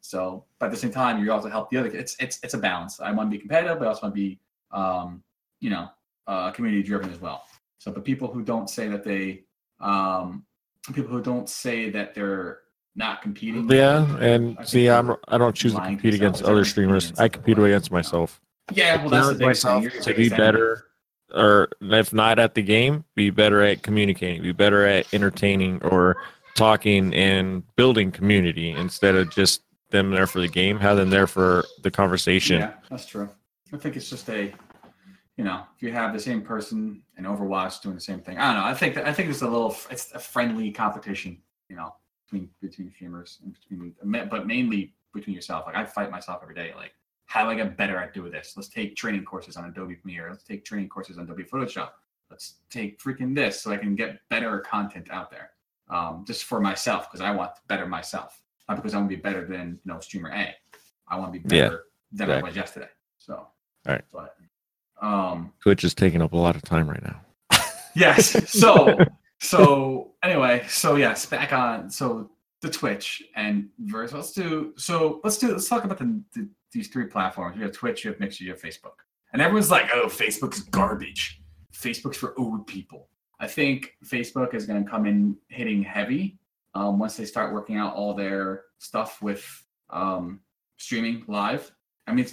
[0.00, 1.88] So, but at the same time, you also help the other.
[1.88, 3.00] It's it's it's a balance.
[3.00, 4.38] I want to be competitive, but I also want to be,
[4.70, 5.22] um,
[5.60, 5.88] you know,
[6.26, 7.44] uh, community driven as well.
[7.78, 9.44] So, but people who don't say that they,
[9.80, 10.44] um,
[10.92, 12.60] people who don't say that they're
[12.98, 13.70] not competing.
[13.70, 17.12] Yeah, and I see, I'm I don't choose to compete against other streamers.
[17.18, 18.40] I compete against myself.
[18.74, 19.46] Yeah, well, that's the Challenge thing.
[19.46, 20.84] myself to be better,
[21.32, 26.16] or if not at the game, be better at communicating, be better at entertaining or
[26.54, 30.78] talking and building community instead of just them there for the game.
[30.80, 32.60] Have them there for the conversation.
[32.60, 33.30] Yeah, that's true.
[33.72, 34.52] I think it's just a,
[35.36, 38.52] you know, if you have the same person in Overwatch doing the same thing, I
[38.52, 38.68] don't know.
[38.68, 41.94] I think that, I think it's a little, it's a friendly competition, you know,
[42.28, 43.94] between between streamers and between,
[44.28, 45.66] but mainly between yourself.
[45.66, 46.72] Like I fight myself every day.
[46.76, 46.92] Like,
[47.26, 48.54] how do I get better at doing this?
[48.56, 50.28] Let's take training courses on Adobe Premiere.
[50.30, 51.90] Let's take training courses on Adobe Photoshop.
[52.30, 55.50] Let's take freaking this so I can get better content out there,
[55.88, 59.16] um, just for myself because I want to better myself, not because I want to
[59.16, 60.54] be better than you know streamer A.
[61.08, 62.88] I want to be Yeah, better than I was yesterday.
[63.16, 63.46] So,
[63.86, 64.04] Alright.
[64.12, 64.36] But,
[65.00, 67.20] um, Twitch is taking up a lot of time right now.
[67.94, 68.50] yes.
[68.50, 68.98] So,
[69.40, 71.90] so anyway, so yes, back on.
[71.90, 74.12] So the Twitch and verse.
[74.12, 74.74] Let's do.
[74.76, 75.52] So let's do.
[75.52, 77.56] Let's talk about the, the these three platforms.
[77.56, 78.98] You have Twitch, you have Mixer, you have Facebook,
[79.32, 81.40] and everyone's like, "Oh, Facebook's garbage.
[81.72, 83.08] Facebook's for old people."
[83.40, 86.38] I think Facebook is going to come in hitting heavy
[86.74, 89.46] um, once they start working out all their stuff with
[89.90, 90.40] um,
[90.76, 91.70] streaming live
[92.08, 92.26] I mean,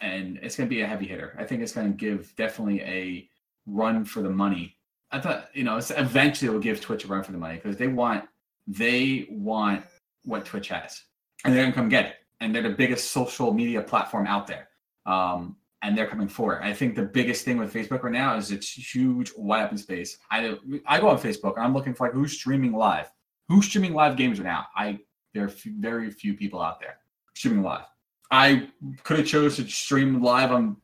[0.00, 1.36] and it's going to be a heavy hitter.
[1.38, 3.28] I think it's going to give definitely a
[3.66, 4.76] run for the money.
[5.12, 7.76] I thought, you know, eventually it will give Twitch a run for the money because
[7.76, 8.24] they want
[8.66, 9.84] they want
[10.24, 11.02] what Twitch has,
[11.44, 12.14] and they're to come get it.
[12.40, 14.68] And they're the biggest social media platform out there.
[15.06, 16.64] Um, and they're coming for it.
[16.64, 20.18] I think the biggest thing with Facebook right now is it's huge wide open space.
[20.30, 23.10] I I go on Facebook and I'm looking for like who's streaming live,
[23.48, 24.66] who's streaming live games right now.
[24.76, 25.00] I
[25.34, 26.98] there are very few people out there
[27.34, 27.84] streaming live.
[28.30, 28.68] I
[29.02, 30.76] could have chose to stream live on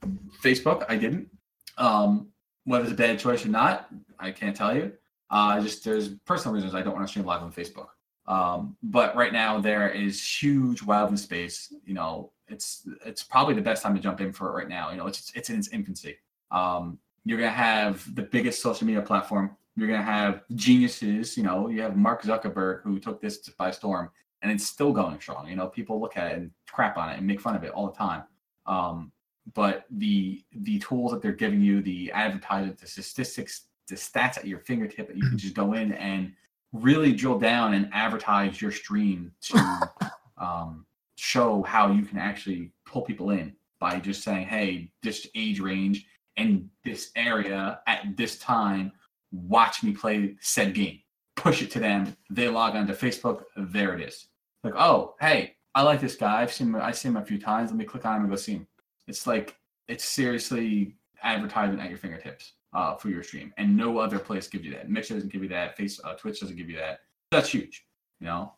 [0.42, 0.84] Facebook.
[0.88, 1.28] I didn't.
[1.78, 2.28] Um,
[2.68, 4.92] whether it's a bad choice or not, I can't tell you.
[5.30, 7.88] Uh, just there's personal reasons I don't want to stream live on Facebook.
[8.26, 11.72] Um, but right now there is huge wild space.
[11.84, 14.90] You know, it's it's probably the best time to jump in for it right now.
[14.90, 16.16] You know, it's it's in its infancy.
[16.50, 19.56] Um, you're gonna have the biggest social media platform.
[19.76, 21.38] You're gonna have geniuses.
[21.38, 24.10] You know, you have Mark Zuckerberg who took this by storm,
[24.42, 25.48] and it's still going strong.
[25.48, 27.72] You know, people look at it and crap on it and make fun of it
[27.72, 28.24] all the time.
[28.66, 29.10] Um,
[29.54, 34.46] but the the tools that they're giving you, the advertising, the statistics, the stats at
[34.46, 36.32] your fingertip that you can just go in and
[36.72, 39.90] really drill down and advertise your stream to
[40.38, 40.84] um,
[41.16, 46.06] show how you can actually pull people in by just saying, hey, this age range
[46.36, 48.92] and this area at this time,
[49.32, 51.00] watch me play said game.
[51.36, 52.16] Push it to them.
[52.30, 53.44] They log onto Facebook.
[53.56, 54.26] There it is.
[54.64, 56.42] Like, oh, hey, I like this guy.
[56.42, 57.70] I've seen him, I've seen him a few times.
[57.70, 58.66] Let me click on him and go see him.
[59.08, 59.56] It's like
[59.88, 64.64] it's seriously advertising at your fingertips uh, for your stream, and no other place gives
[64.64, 64.90] you that.
[64.90, 65.76] Mixer doesn't give you that.
[65.76, 67.00] Face uh, Twitch doesn't give you that.
[67.30, 67.86] That's huge,
[68.20, 68.54] you know.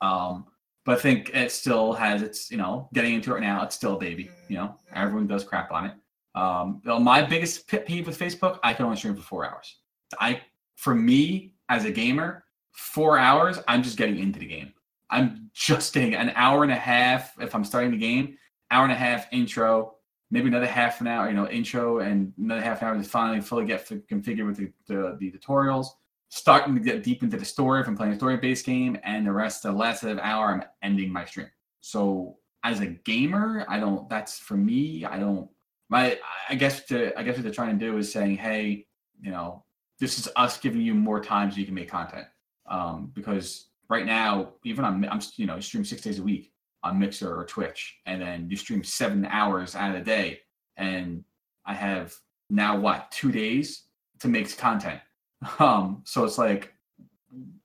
[0.00, 0.46] Um,
[0.84, 3.64] but I think it still has its, you know, getting into it now.
[3.64, 4.76] It's still a baby, you know.
[4.94, 5.94] Everyone does crap on it.
[6.36, 9.78] Um, my biggest pet peeve with Facebook, I can only stream for four hours.
[10.20, 10.42] I,
[10.76, 14.72] for me as a gamer, four hours, I'm just getting into the game.
[15.10, 18.36] I'm just getting an hour and a half if I'm starting the game,
[18.70, 19.96] hour and a half intro,
[20.30, 23.40] maybe another half an hour, you know, intro and another half an hour to finally
[23.40, 25.86] fully get configured with the, the, the, tutorials.
[26.28, 29.32] Starting to get deep into the story if I'm playing a story-based game, and the
[29.32, 31.46] rest, the last of hour, I'm ending my stream.
[31.80, 34.08] So as a gamer, I don't.
[34.10, 35.04] That's for me.
[35.04, 35.48] I don't.
[35.88, 38.86] My, I guess to, I guess what they're trying to do is saying, hey,
[39.20, 39.64] you know,
[40.00, 42.26] this is us giving you more time so you can make content.
[42.68, 46.98] Um, because right now, even I'm, I'm, you know, stream six days a week on
[46.98, 50.40] Mixer or Twitch, and then you stream seven hours out of the day,
[50.76, 51.24] and
[51.64, 52.14] I have
[52.48, 53.84] now what two days
[54.20, 55.00] to make content.
[55.58, 56.72] Um, so it's like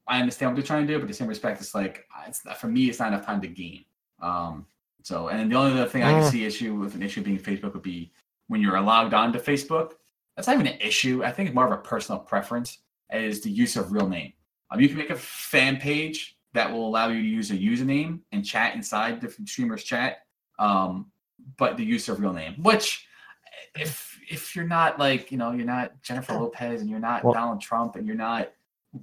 [0.06, 2.68] I understand what they're trying to do, but the same respect, it's like it's for
[2.68, 3.86] me, it's not enough time to gain.
[4.22, 4.66] Um,
[5.04, 6.30] so, and the only other thing I can mm.
[6.30, 8.12] see issue with an issue being Facebook would be
[8.48, 9.94] when you're logged on to Facebook.
[10.36, 11.24] That's not even an issue.
[11.24, 12.80] I think it's more of a personal preference.
[13.12, 14.34] Is the use of real name.
[14.70, 18.20] Um, you can make a fan page that will allow you to use a username
[18.32, 20.20] and chat inside different streamers chat
[20.60, 21.12] um,
[21.58, 23.08] but the use of real name which
[23.76, 27.34] if if you're not like you know you're not jennifer lopez and you're not well,
[27.34, 28.52] donald trump and you're not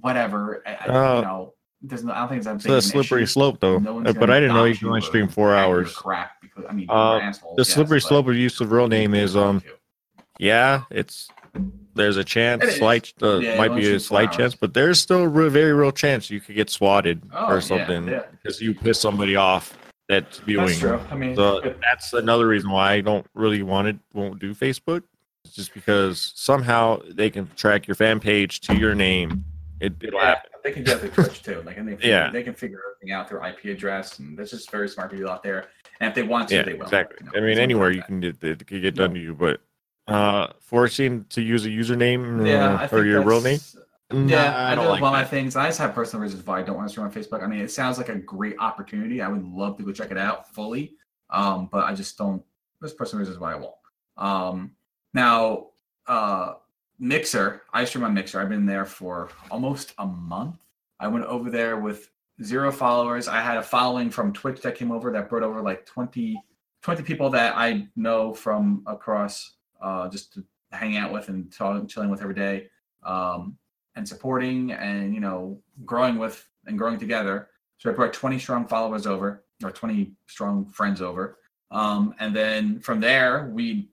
[0.01, 3.77] whatever I, uh, you know there's no, I don't think it's a slippery slope though.
[3.77, 5.93] No but I didn't know you can only stream four hours.
[5.93, 9.63] Crap because I mean, uh, the slippery slope of use of real name is um,
[10.39, 11.29] yeah, it's
[11.99, 15.27] there's a chance, slight uh, yeah, might be a slight chance, but there's still a
[15.27, 18.23] real, very real chance you could get swatted oh, or something yeah, yeah.
[18.31, 20.67] because you piss somebody off that's viewing.
[20.67, 20.99] That's true.
[21.11, 23.97] I mean, so that's another reason why I don't really want it.
[24.13, 25.03] Won't do Facebook.
[25.45, 29.45] It's just because somehow they can track your fan page to your name.
[29.79, 30.49] It, it'll happen.
[30.63, 31.61] They can get the Twitch too.
[31.65, 34.71] Like, and they yeah, they can figure everything out their IP address, and there's just
[34.71, 35.67] very smart people out there.
[35.99, 36.83] And if they want to, yeah, they will.
[36.83, 37.17] Exactly.
[37.19, 39.61] You know, I mean, anywhere you can get it can get done to you, but
[40.09, 43.59] uh, forcing to use a username yeah, or your real name.
[44.11, 45.55] Yeah, I, I don't like one of my things.
[45.55, 47.43] I just have personal reasons why I don't want to stream on Facebook.
[47.43, 49.21] I mean, it sounds like a great opportunity.
[49.21, 50.95] I would love to go check it out fully,
[51.29, 52.43] um, but I just don't.
[52.81, 53.75] There's personal reasons why I won't.
[54.17, 54.71] Um,
[55.13, 55.67] now,
[56.07, 56.53] uh,
[56.97, 57.61] Mixer.
[57.71, 58.41] I stream on Mixer.
[58.41, 60.57] I've been there for almost a month.
[60.99, 62.09] I went over there with
[62.43, 63.27] zero followers.
[63.27, 66.41] I had a following from Twitch that came over that brought over like 20,
[66.81, 71.87] 20 people that I know from across uh, just to hang out with and talk,
[71.87, 72.67] chilling with every day,
[73.03, 73.57] um,
[73.95, 77.49] and supporting and you know growing with and growing together.
[77.77, 81.37] So I brought 20 strong followers over, or 20 strong friends over,
[81.71, 83.89] um, and then from there we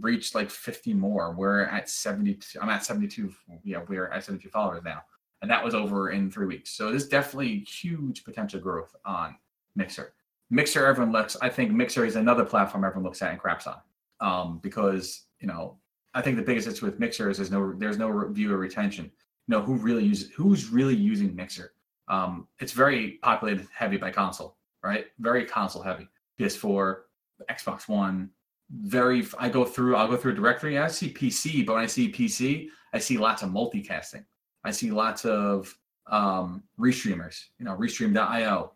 [0.00, 1.32] reached like 50 more.
[1.32, 2.60] We're at 72.
[2.60, 3.32] I'm at 72.
[3.64, 5.02] Yeah, we're at 72 followers now,
[5.42, 6.70] and that was over in three weeks.
[6.70, 9.36] So there's definitely huge potential growth on
[9.74, 10.12] Mixer.
[10.50, 11.36] Mixer, everyone looks.
[11.42, 13.76] I think Mixer is another platform everyone looks at and craps on
[14.20, 15.78] um, because you know
[16.14, 19.04] I think the biggest issue with Mixer is there's no there's no viewer retention.
[19.04, 21.72] You know who really uses who's really using Mixer.
[22.08, 25.06] Um, it's very populated heavy by console, right?
[25.18, 26.08] Very console heavy.
[26.38, 26.96] PS4,
[27.50, 28.30] Xbox One.
[28.70, 29.96] Very, I go through.
[29.96, 30.78] I'll go through a directory.
[30.78, 34.24] I see PC, but when I see PC, I see lots of multicasting.
[34.64, 35.72] I see lots of
[36.08, 37.44] um, restreamers.
[37.58, 38.72] You know, restream.io.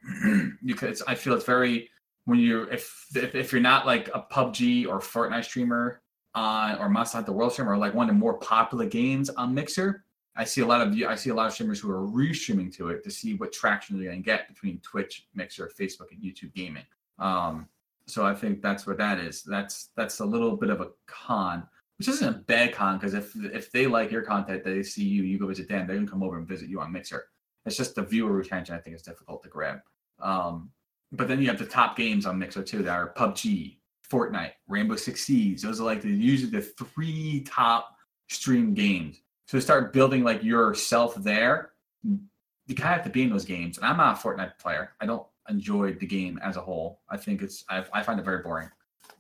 [0.65, 1.89] because I feel it's very
[2.31, 6.01] when you if, if if you're not like a PUBG or Fortnite streamer
[6.37, 9.53] on or Monster Hunter World streamer or like one of the more popular games on
[9.53, 10.05] Mixer,
[10.37, 12.73] I see a lot of you I see a lot of streamers who are restreaming
[12.77, 16.55] to it to see what traction they're to get between Twitch, Mixer, Facebook, and YouTube
[16.55, 16.85] gaming.
[17.19, 17.69] Um,
[18.07, 19.43] so I think that's what that is.
[19.43, 21.67] That's that's a little bit of a con,
[21.99, 25.25] which isn't a bad con because if if they like your content, they see you,
[25.25, 27.25] you go visit them, they can come over and visit you on Mixer.
[27.67, 28.77] It's just the viewer retention.
[28.77, 29.81] I think is difficult to grab.
[30.21, 30.71] Um,
[31.13, 33.77] but then you have the top games on Mixer too that are PUBG,
[34.11, 35.63] Fortnite, Rainbow Six Siege.
[35.63, 37.97] Those are like the usually the three top
[38.29, 39.21] stream games.
[39.47, 41.73] So to start building like yourself there,
[42.05, 43.79] you kind of have to be in those games.
[43.79, 44.93] And I'm not a Fortnite player.
[45.01, 47.01] I don't enjoy the game as a whole.
[47.09, 48.71] I think it's I, I find it very boring.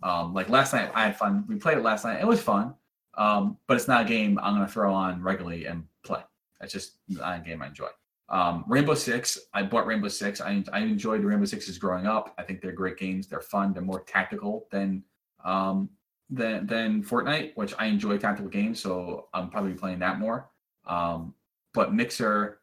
[0.03, 1.45] Um, like last night, I had fun.
[1.49, 2.21] We played it last night.
[2.21, 2.75] It was fun,
[3.15, 6.23] um, but it's not a game I'm gonna throw on regularly and play.
[6.61, 7.89] It's just not a game I enjoy.
[8.31, 10.41] Um, Rainbow Six, I bought Rainbow Six.
[10.41, 12.35] I, I enjoyed Rainbow Sixes growing up.
[12.39, 13.27] I think they're great games.
[13.27, 13.73] They're fun.
[13.73, 15.03] They're more tactical than
[15.45, 15.91] um,
[16.31, 18.81] than than Fortnite, which I enjoy tactical games.
[18.81, 20.49] So I'm probably playing that more.
[20.87, 21.35] Um,
[21.75, 22.61] but Mixer,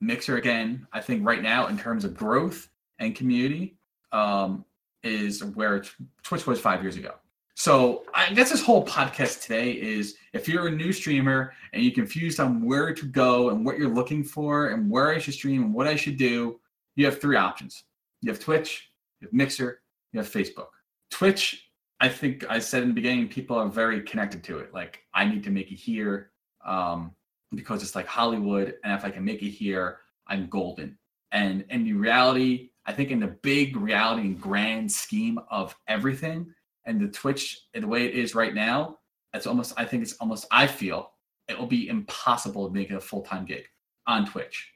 [0.00, 3.76] Mixer again, I think right now in terms of growth and community,
[4.12, 4.64] um,
[5.02, 5.82] is where
[6.22, 7.14] Twitch was five years ago.
[7.62, 11.94] So I guess this whole podcast today is if you're a new streamer and you're
[11.94, 15.62] confused on where to go and what you're looking for and where I should stream
[15.62, 16.58] and what I should do,
[16.96, 17.84] you have three options.
[18.20, 19.80] You have Twitch, you have Mixer,
[20.12, 20.70] you have Facebook.
[21.12, 21.70] Twitch,
[22.00, 24.74] I think I said in the beginning, people are very connected to it.
[24.74, 26.32] Like I need to make it here
[26.66, 27.12] um,
[27.54, 30.98] because it's like Hollywood, and if I can make it here, I'm golden.
[31.30, 36.52] And in reality, I think in the big reality and grand scheme of everything,
[36.84, 38.98] and the Twitch the way it is right now,
[39.34, 41.12] it's almost I think it's almost I feel
[41.48, 43.64] it will be impossible to make a full time gig
[44.06, 44.72] on Twitch.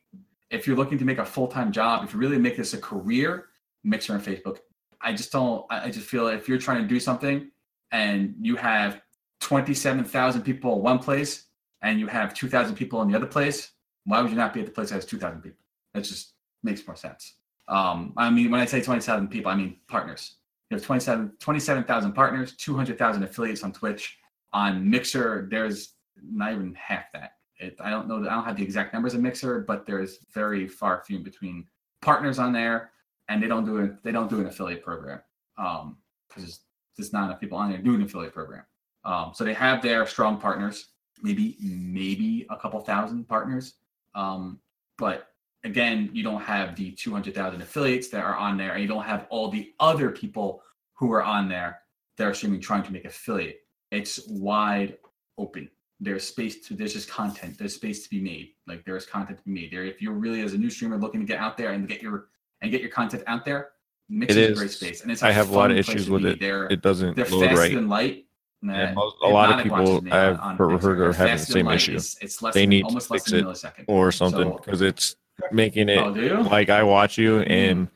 [0.50, 2.78] If you're looking to make a full time job, if you really make this a
[2.78, 3.46] career,
[3.84, 4.58] Mixer and Facebook,
[5.00, 5.64] I just don't.
[5.70, 7.50] I just feel if you're trying to do something
[7.92, 9.00] and you have
[9.40, 11.46] 27,000 people in one place
[11.82, 13.72] and you have 2,000 people in the other place,
[14.04, 15.58] why would you not be at the place that has 2,000 people?
[15.94, 17.34] That just makes more sense.
[17.68, 20.35] Um, I mean, when I say 27 people, I mean partners.
[20.70, 24.18] You have 27 27,000 partners, 200,000 affiliates on Twitch.
[24.52, 27.32] On Mixer, there's not even half that.
[27.58, 28.20] It, I don't know.
[28.20, 31.66] That I don't have the exact numbers of Mixer, but there's very far few between
[32.02, 32.90] partners on there,
[33.28, 34.02] and they don't do it.
[34.02, 35.20] They don't do an affiliate program
[35.56, 35.98] um,
[36.28, 36.60] because
[36.96, 38.64] there's not enough people on there doing an affiliate program.
[39.04, 40.88] Um, so they have their strong partners,
[41.22, 43.74] maybe maybe a couple thousand partners,
[44.14, 44.58] um,
[44.98, 45.28] but
[45.66, 49.26] again, you don't have the 200,000 affiliates that are on there, and you don't have
[49.30, 50.62] all the other people
[50.94, 51.80] who are on there
[52.16, 53.58] that are streaming trying to make affiliate.
[53.90, 54.96] It's wide
[55.36, 55.68] open.
[56.00, 57.58] There's space to there's just content.
[57.58, 58.50] There's space to be made.
[58.66, 59.84] Like there's content to be made there.
[59.84, 62.28] If you're really as a new streamer looking to get out there and get your
[62.60, 63.70] and get your content out there,
[64.08, 65.02] Mixer is a great space.
[65.02, 66.38] And it's I have a lot of issues with it.
[66.38, 67.72] They're It doesn't they're load fast right.
[67.76, 68.26] and light.
[68.62, 70.36] And Nah, most, a lot of people watches me on-
[70.72, 71.94] I've heard are having the same issue.
[71.96, 73.84] It's, it's less They than, need to almost less fix than a it millisecond.
[73.88, 75.16] or something So- because it's
[75.52, 76.10] making it Oh,
[76.50, 77.88] like I watch you and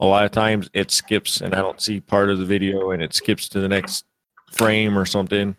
[0.00, 3.02] a lot of times it skips and I don't see part of the video and
[3.02, 4.04] it skips to the next
[4.52, 5.56] frame or something.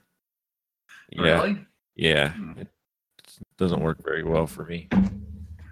[1.12, 1.66] Yeah, Really?
[1.96, 2.54] yeah, Hmm.
[2.60, 2.68] it
[3.58, 4.88] doesn't work very well for me.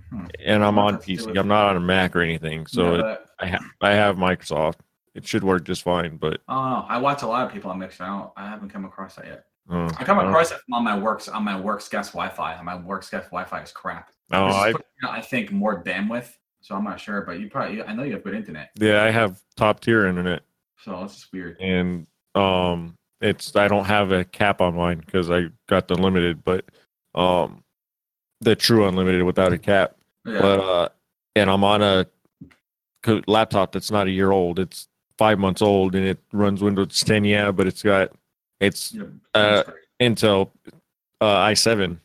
[0.10, 0.26] Hmm.
[0.46, 1.38] And I'm on does it do PC.
[1.40, 4.76] I'm not on a Mac or anything, so Yeah, it, I have I have Microsoft.
[5.16, 6.92] It should work just fine, but I don't.
[6.92, 8.04] I watch a lot of people on Mixer.
[8.04, 9.46] I, don't, I haven't come across that yet.
[9.70, 12.62] uh, I come across it on my works on my works guest Wi-Fi.
[12.62, 14.12] My works guest Wi-Fi is crap.
[14.30, 16.30] No, I putting I think more bandwidth.
[16.62, 18.72] So I'm not sure, but you probably I know you have good internet.
[18.76, 20.42] yeah I have top tier internet.
[20.84, 21.58] So it's just weird.
[21.60, 26.44] and um it's I don't have a cap on mine because I got the limited,
[26.44, 26.66] but
[27.16, 27.64] um
[28.42, 29.96] the true unlimited without a cap.
[30.26, 30.42] Yeah.
[30.42, 30.90] But uh
[31.36, 32.06] and I'm on a
[33.28, 34.60] laptop that's not a year old.
[34.60, 34.88] It's
[35.18, 37.24] five months old and it runs Windows 10.
[37.24, 38.12] Yeah, but it's got
[38.60, 39.64] it's Yeah, uh.
[40.00, 40.52] Intel
[41.22, 41.98] uh, i7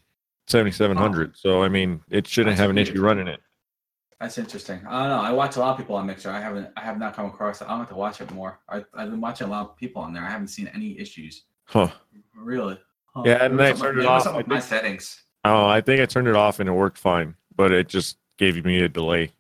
[0.53, 1.37] 7700.
[1.37, 3.41] So I mean, it shouldn't That's have an issue running it.
[4.21, 4.81] That's interesting.
[4.87, 5.21] I don't know.
[5.21, 6.31] I watch a lot of people on Mixer.
[6.31, 6.69] I haven't.
[6.77, 7.65] I have not come across it.
[7.69, 8.61] I'll have to watch it more.
[8.69, 10.23] I, I've been watching a lot of people on there.
[10.23, 11.45] I haven't seen any issues.
[11.65, 11.89] Huh.
[12.37, 12.79] Really.
[13.15, 13.23] Huh.
[13.27, 14.33] Yeah, and I turned it off.
[14.37, 15.25] with my settings.
[15.45, 18.65] Oh, I think I turned it off and it worked fine, but it just gave
[18.65, 19.33] me a delay.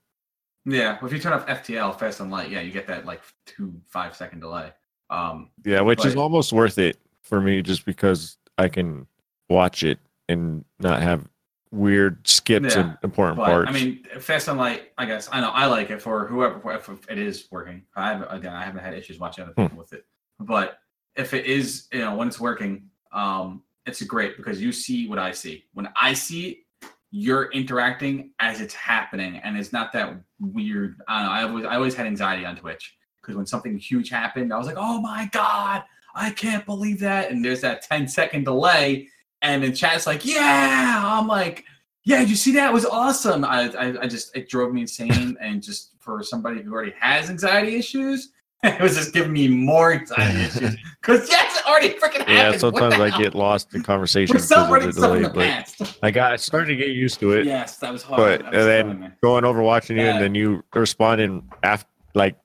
[0.64, 3.20] Yeah, well, if you turn off FTL fast and light, yeah, you get that like
[3.46, 4.72] two five second delay.
[5.10, 9.06] Um, Yeah, which is almost worth it for me just because I can
[9.48, 9.98] watch it
[10.28, 11.26] and not have
[11.70, 13.70] weird skips Yeah, and important but parts.
[13.70, 14.92] I mean, fast and light.
[14.98, 17.82] I guess I know I like it for whoever if, it is working.
[17.96, 19.62] I have again, I haven't had issues watching other Hmm.
[19.62, 20.04] people with it.
[20.40, 20.78] but
[21.14, 25.18] if it is, you know, when it's working, um, it's great because you see what
[25.18, 25.64] I see.
[25.74, 31.00] When I see it, you're interacting as it's happening, and it's not that weird.
[31.06, 31.32] I don't know.
[31.32, 34.66] I always, I always had anxiety on Twitch because when something huge happened, I was
[34.66, 35.82] like, "Oh my god,
[36.14, 39.08] I can't believe that!" And there's that 10 second delay,
[39.42, 41.64] and the chat's like, "Yeah," I'm like,
[42.04, 42.70] "Yeah, did you see that?
[42.70, 46.62] It was awesome." I, I, I just it drove me insane, and just for somebody
[46.62, 48.30] who already has anxiety issues,
[48.64, 52.28] it was just giving me more anxiety issues because yes, it already freaking happened.
[52.36, 53.20] Yeah, sometimes I hell?
[53.20, 55.44] get lost in conversation We're celebrating the stuff in delay, the but
[55.78, 55.98] past.
[56.02, 57.46] I got I started to get used to it.
[57.46, 58.18] Yes, that was hard.
[58.42, 59.16] but That and then man.
[59.22, 60.12] going over watching you, Yeah.
[60.14, 62.36] and then you responding after like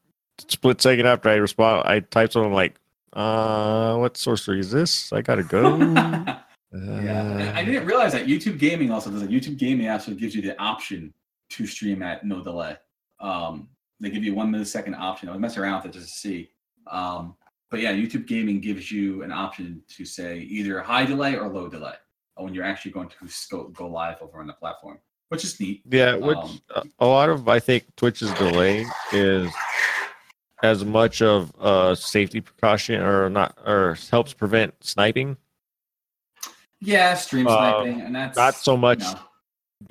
[0.47, 2.75] split second after I respond, I type something like,
[3.13, 5.11] "Uh, what sorcery is this?
[5.11, 5.77] I gotta go."
[7.03, 9.21] Yeah, Uh, I didn't realize that YouTube Gaming also does.
[9.21, 9.29] It.
[9.29, 11.13] YouTube Gaming actually gives you the option
[11.51, 12.75] to stream at no delay.
[13.19, 13.69] Um,
[13.99, 15.29] they give you one millisecond option.
[15.29, 16.49] I was messing around with it just to see.
[16.91, 17.35] Um,
[17.71, 21.67] but yeah, YouTube Gaming gives you an option to say either high delay or low
[21.67, 21.95] delay
[22.35, 23.15] when you're actually going to
[23.49, 24.99] go, go live over on the platform,
[25.29, 25.81] which is neat.
[25.89, 29.51] Yeah, which Um, a- a lot of I think Twitch's delay is
[30.63, 35.37] as much of a safety precaution or not or helps prevent sniping.
[36.79, 37.51] Yeah, stream Uh,
[37.81, 39.03] sniping, and that's not so much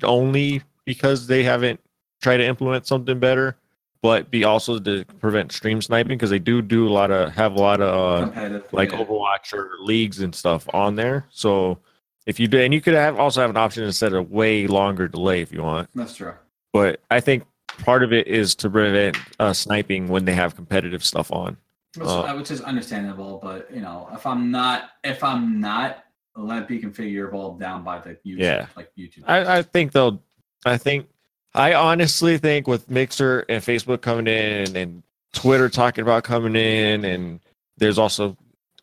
[0.03, 1.79] only because they haven't
[2.21, 3.57] tried to implement something better,
[4.01, 7.55] but be also to prevent stream sniping because they do do a lot of have
[7.55, 8.99] a lot of uh, like yeah.
[8.99, 11.25] Overwatch or leagues and stuff on there.
[11.29, 11.79] So
[12.25, 15.07] if you do, and you could have also have an option instead of way longer
[15.07, 15.89] delay if you want.
[15.93, 16.33] That's true.
[16.73, 17.45] But I think
[17.79, 21.57] part of it is to prevent uh, sniping when they have competitive stuff on.
[21.95, 26.03] Which, Uh, uh, which is understandable, but you know, if I'm not, if I'm not,
[26.37, 28.67] it be configurable down by the YouTube, Yeah.
[28.75, 29.23] like YouTube.
[29.25, 30.21] I, I think they'll.
[30.65, 31.07] I think.
[31.53, 35.01] I honestly think with Mixer and Facebook coming in and
[35.33, 37.39] Twitter talking about coming in, and
[37.77, 38.37] there's also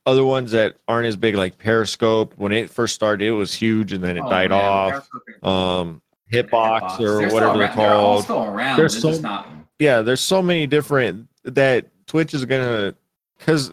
[0.06, 2.34] other ones that aren't as big like Periscope.
[2.36, 5.08] When it first started, it was huge, and then it Oh, died man, off.
[5.10, 6.02] Periscope Um,
[6.32, 7.00] Hitbox Hitbox.
[7.00, 8.76] or They're whatever they're around- They're around.
[8.78, 9.48] There's They're so- not.
[9.78, 12.94] yeah, there's so many different that Twitch is gonna
[13.38, 13.72] because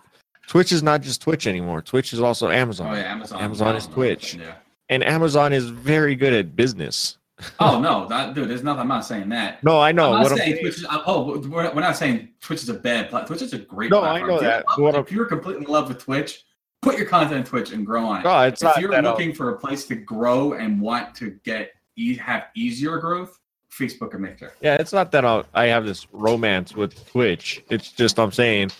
[0.51, 1.81] Twitch is not just Twitch anymore.
[1.81, 3.39] Twitch is also Amazon, Oh yeah, Amazon.
[3.41, 4.33] Amazon is Twitch.
[4.35, 4.55] Yeah.
[4.89, 7.17] and Amazon is very good at business.
[7.61, 8.49] Oh no, that, dude.
[8.49, 8.81] There's nothing.
[8.81, 9.63] I'm not saying that.
[9.63, 10.57] No, I know I'm not what saying.
[10.59, 10.85] Twitch is.
[10.89, 13.37] Oh, we're, we're not saying Twitch is a bad platform.
[13.39, 13.91] Twitch is a great.
[13.91, 14.27] No, I platform.
[14.29, 14.65] know If you're that.
[14.97, 16.43] love- if you're completely in love with Twitch,
[16.81, 18.23] put your content on Twitch and grow on it.
[18.25, 21.71] No, it's if not you're looking for a place to grow and want to get
[21.95, 23.39] e- have easier growth,
[23.71, 24.51] Facebook or Mixer.
[24.61, 27.63] yeah, it's not that I'll, I have this romance with Twitch.
[27.69, 28.71] It's just I'm saying,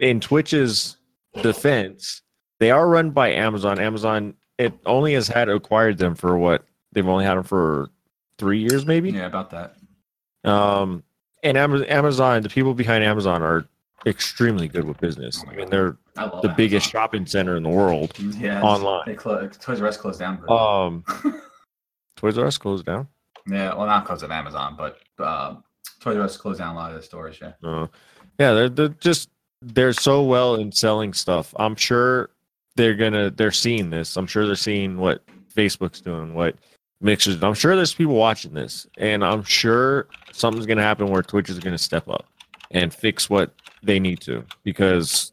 [0.00, 0.96] in Twitch's
[1.42, 2.22] defense,
[2.58, 3.78] they are run by Amazon.
[3.78, 7.88] Amazon it only has had acquired them for what they've only had them for
[8.38, 9.10] three years, maybe.
[9.10, 9.76] Yeah, about that.
[10.44, 11.02] Um,
[11.42, 13.66] and Ama- Amazon, the people behind Amazon are
[14.06, 15.42] extremely good with business.
[15.48, 18.12] I mean, they're I the biggest shopping center in the world.
[18.18, 19.02] yeah, online.
[19.06, 20.42] They clo- Toys R Us closed down.
[20.46, 21.04] but- Um,
[22.16, 23.08] Toys R Us closed down.
[23.46, 25.54] yeah, well, not because of Amazon, but uh,
[26.00, 27.38] Toys R Us closed down a lot of the stores.
[27.40, 27.52] Yeah.
[27.62, 27.86] Uh,
[28.38, 29.30] yeah, they're, they're just
[29.62, 31.54] they're so well in selling stuff.
[31.58, 32.30] I'm sure
[32.76, 34.16] they're gonna they're seeing this.
[34.16, 35.22] I'm sure they're seeing what
[35.54, 36.56] Facebook's doing, what
[37.00, 37.42] Mixers.
[37.42, 41.58] I'm sure there's people watching this, and I'm sure something's gonna happen where Twitch is
[41.58, 42.26] gonna step up
[42.70, 43.52] and fix what
[43.82, 44.44] they need to.
[44.64, 45.32] Because,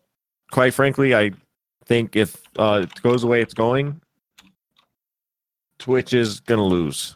[0.51, 1.31] quite frankly, I
[1.85, 4.01] think if uh, it goes the way it's going,
[5.79, 7.15] Twitch is gonna lose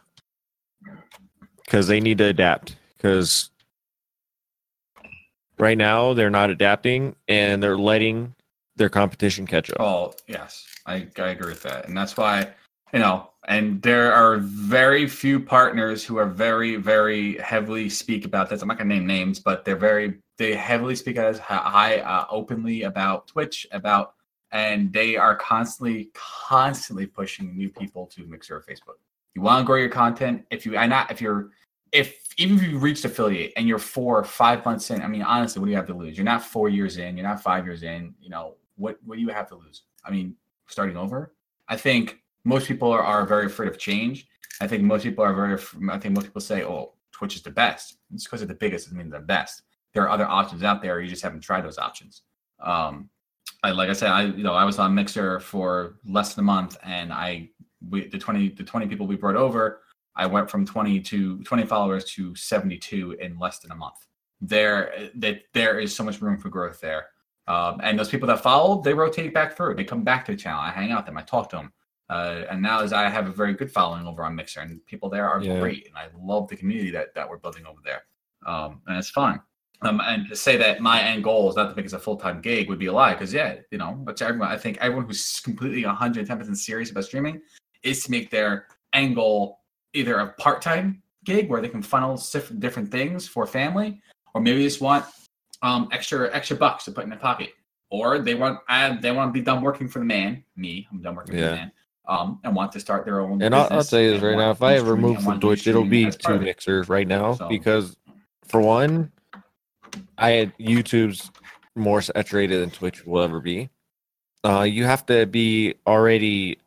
[1.64, 2.76] because they need to adapt.
[2.96, 3.50] Because
[5.58, 8.34] right now they're not adapting and they're letting
[8.76, 9.76] their competition catch up.
[9.80, 12.48] Oh yes, I, I agree with that, and that's why
[12.92, 13.28] you know.
[13.48, 18.62] And there are very few partners who are very, very heavily speak about this.
[18.62, 22.82] I'm not gonna name names, but they're very they heavily speak as high uh, openly
[22.82, 24.14] about Twitch about,
[24.50, 28.96] and they are constantly, constantly pushing new people to Mixer or Facebook.
[29.34, 30.44] You want to grow your content.
[30.50, 31.50] If you, and not if you're,
[31.92, 35.22] if even if you reached affiliate and you're four or five months in, I mean,
[35.22, 36.16] honestly, what do you have to lose?
[36.16, 37.16] You're not four years in.
[37.16, 38.14] You're not five years in.
[38.20, 38.98] You know what?
[39.04, 39.82] What do you have to lose?
[40.04, 41.34] I mean, starting over.
[41.68, 44.26] I think most people are, are very afraid of change.
[44.60, 45.58] I think most people are very.
[45.90, 48.86] I think most people say, "Oh, Twitch is the best." It's because it's the biggest.
[48.86, 49.62] Doesn't mean the best.
[49.92, 51.00] There are other options out there.
[51.00, 52.22] You just haven't tried those options.
[52.60, 53.10] Um,
[53.62, 56.46] I, like I said, I you know I was on Mixer for less than a
[56.46, 57.50] month, and I
[57.90, 59.81] we the twenty the twenty people we brought over,
[60.16, 64.06] I went from twenty to twenty followers to seventy two in less than a month.
[64.40, 67.06] There that there is so much room for growth there.
[67.48, 69.74] Um, and those people that followed, they rotate back through.
[69.74, 70.60] They come back to the channel.
[70.60, 71.18] I hang out with them.
[71.18, 71.72] I talk to them.
[72.08, 75.08] Uh, and now as I have a very good following over on Mixer, and people
[75.08, 75.58] there are Yeah.
[75.58, 78.02] great, and I love the community that that we're building over there.
[78.46, 79.40] Um, and it's fun.
[79.80, 82.16] Um, and to say that my end goal is not to make it a full
[82.16, 84.78] time gig would be a lie because yeah, you know, but to everyone, I think
[84.80, 87.40] everyone who's completely 110 percent serious about streaming
[87.82, 89.61] is to make their end goal
[89.94, 92.20] either a part time gig where they can funnel
[92.58, 94.00] different things for family,
[94.34, 95.04] or maybe they just want
[95.62, 97.50] um, extra extra bucks to put in their pocket,
[97.90, 101.00] or they want uh, they want to be done working for the man, me, I'm
[101.02, 101.40] done working yeah.
[101.40, 101.72] for the man,
[102.08, 103.42] um, and want to start their own.
[103.42, 105.84] And I'll, I'll tell you this right now: if I ever move from Twitch, it'll
[105.84, 107.96] be to mixers right now so, because,
[108.44, 109.12] for one,
[110.18, 111.30] I had YouTube's
[111.74, 113.70] more saturated than Twitch will ever be.
[114.44, 116.58] Uh, you have to be already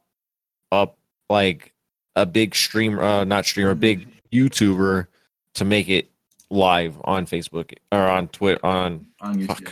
[0.71, 0.97] up
[1.29, 1.74] like
[2.15, 5.07] a big streamer, uh, not streamer, a big YouTuber
[5.55, 6.09] to make it
[6.49, 9.69] live on Facebook or on Twitter on on YouTube.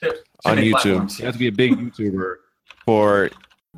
[0.00, 1.18] Fuck, on YouTube.
[1.18, 2.36] You have to be a big YouTuber
[2.84, 3.30] for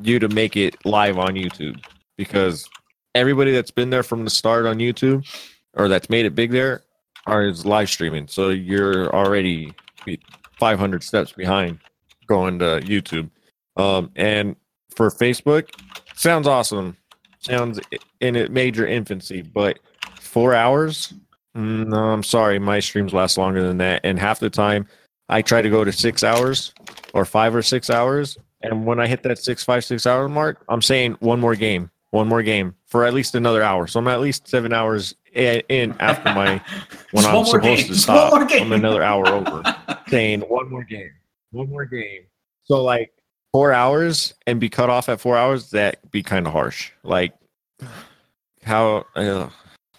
[0.02, 1.82] you to make it live on YouTube
[2.16, 2.68] because
[3.14, 5.26] everybody that's been there from the start on YouTube
[5.74, 6.82] or that's made it big there
[7.26, 8.28] are is live streaming.
[8.28, 9.72] So you're already
[10.58, 11.78] 500 steps behind
[12.26, 13.30] going to YouTube.
[13.76, 14.56] Um, and
[14.94, 15.70] for Facebook,
[16.14, 16.96] sounds awesome.
[17.40, 17.80] Sounds
[18.20, 19.78] in a major infancy, but
[20.20, 21.14] four hours.
[21.56, 22.58] Mm, no, I'm sorry.
[22.58, 24.00] My streams last longer than that.
[24.04, 24.86] And half the time,
[25.28, 26.72] I try to go to six hours
[27.14, 28.38] or five or six hours.
[28.62, 31.90] And when I hit that six, five, six hour mark, I'm saying one more game,
[32.10, 33.86] one more game for at least another hour.
[33.86, 36.60] So I'm at least seven hours in after my
[37.12, 37.86] when I'm supposed game.
[37.86, 38.32] to stop.
[38.50, 39.62] I'm another hour over,
[40.08, 41.12] saying one more game,
[41.52, 42.22] one more game.
[42.64, 43.12] So like
[43.52, 46.90] four hours and be cut off at four hours, that be kind of harsh.
[47.02, 47.34] Like
[48.62, 49.48] how, uh,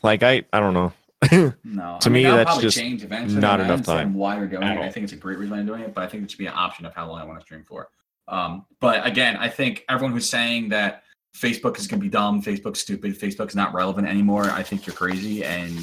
[0.04, 0.93] like I, I don't know.
[1.66, 3.41] no, to I mean, me that's just change eventually.
[3.41, 4.14] not enough time.
[4.14, 4.80] Why you're doing it?
[4.80, 6.47] I think it's a great reason I'm doing it, but I think it should be
[6.47, 7.89] an option of how long I want to stream for.
[8.30, 11.04] Um, but again, I think everyone who's saying that
[11.36, 14.45] Facebook is going to be dumb, Facebook's stupid, Facebook's not relevant anymore.
[14.45, 15.43] I think you're crazy.
[15.43, 15.78] And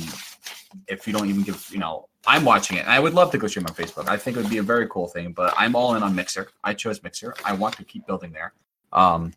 [0.88, 2.86] if you don't even give, you know, I'm watching it.
[2.88, 4.08] I would love to go stream on Facebook.
[4.08, 6.48] I think it would be a very cool thing, but I'm all in on Mixer.
[6.64, 7.34] I chose Mixer.
[7.44, 8.52] I want to keep building there.
[8.92, 9.32] Um,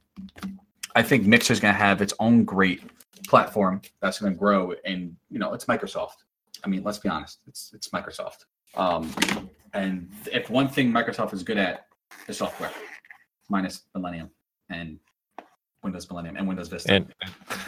[0.95, 2.81] I think Mixer is going to have its own great
[3.27, 4.73] platform that's going to grow.
[4.85, 6.23] And, you know, it's Microsoft.
[6.63, 8.45] I mean, let's be honest, it's, it's Microsoft.
[8.75, 9.13] Um,
[9.73, 11.85] and if one thing Microsoft is good at,
[12.27, 12.71] is software,
[13.49, 14.31] minus Millennium.
[14.69, 14.99] And
[15.83, 16.91] Windows Millennium and Windows Vista.
[16.91, 17.13] And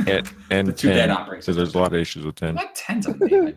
[0.08, 2.56] and, and the two 10, dead operating So there's a lot of issues with 10.
[2.56, 3.56] What 10's amazing.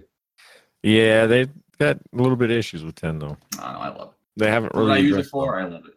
[0.82, 1.48] yeah, they
[1.78, 3.36] got a little bit of issues with 10 though.
[3.60, 4.40] I know, I love it.
[4.40, 4.88] They haven't really.
[4.88, 5.66] What I use it for, them.
[5.66, 5.94] I love it.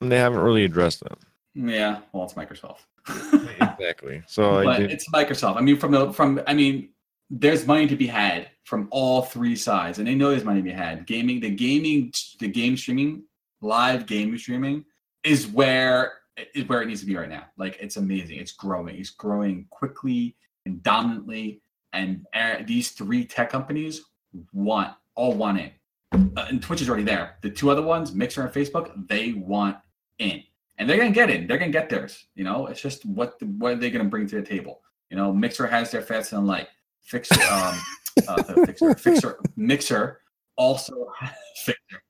[0.00, 1.18] And they haven't really addressed that.
[1.54, 2.80] Yeah, well, it's Microsoft.
[3.60, 4.22] exactly.
[4.26, 5.56] So but it's Microsoft.
[5.56, 6.90] I mean, from the from I mean,
[7.30, 10.64] there's money to be had from all three sides, and they know there's money to
[10.64, 11.06] be had.
[11.06, 13.22] Gaming, the gaming, the game streaming,
[13.62, 14.84] live game streaming
[15.24, 16.12] is where
[16.54, 17.44] is where it needs to be right now.
[17.56, 18.38] Like it's amazing.
[18.38, 18.96] It's growing.
[18.96, 21.60] It's growing quickly and dominantly.
[21.92, 22.26] And
[22.66, 24.02] these three tech companies
[24.52, 25.70] want all want in.
[26.12, 27.36] Uh, and Twitch is already there.
[27.42, 29.76] The two other ones, Mixer and Facebook, they want
[30.18, 30.42] in,
[30.78, 31.46] and they're gonna get in.
[31.46, 32.26] They're gonna get theirs.
[32.34, 34.82] You know, it's just what the, what are they gonna bring to the table?
[35.10, 36.68] You know, Mixer has their fast and light
[37.00, 37.78] Fixer, um,
[38.28, 40.20] uh, Fixer, Fixer, Mixer
[40.56, 41.12] also
[41.56, 42.02] Fixer.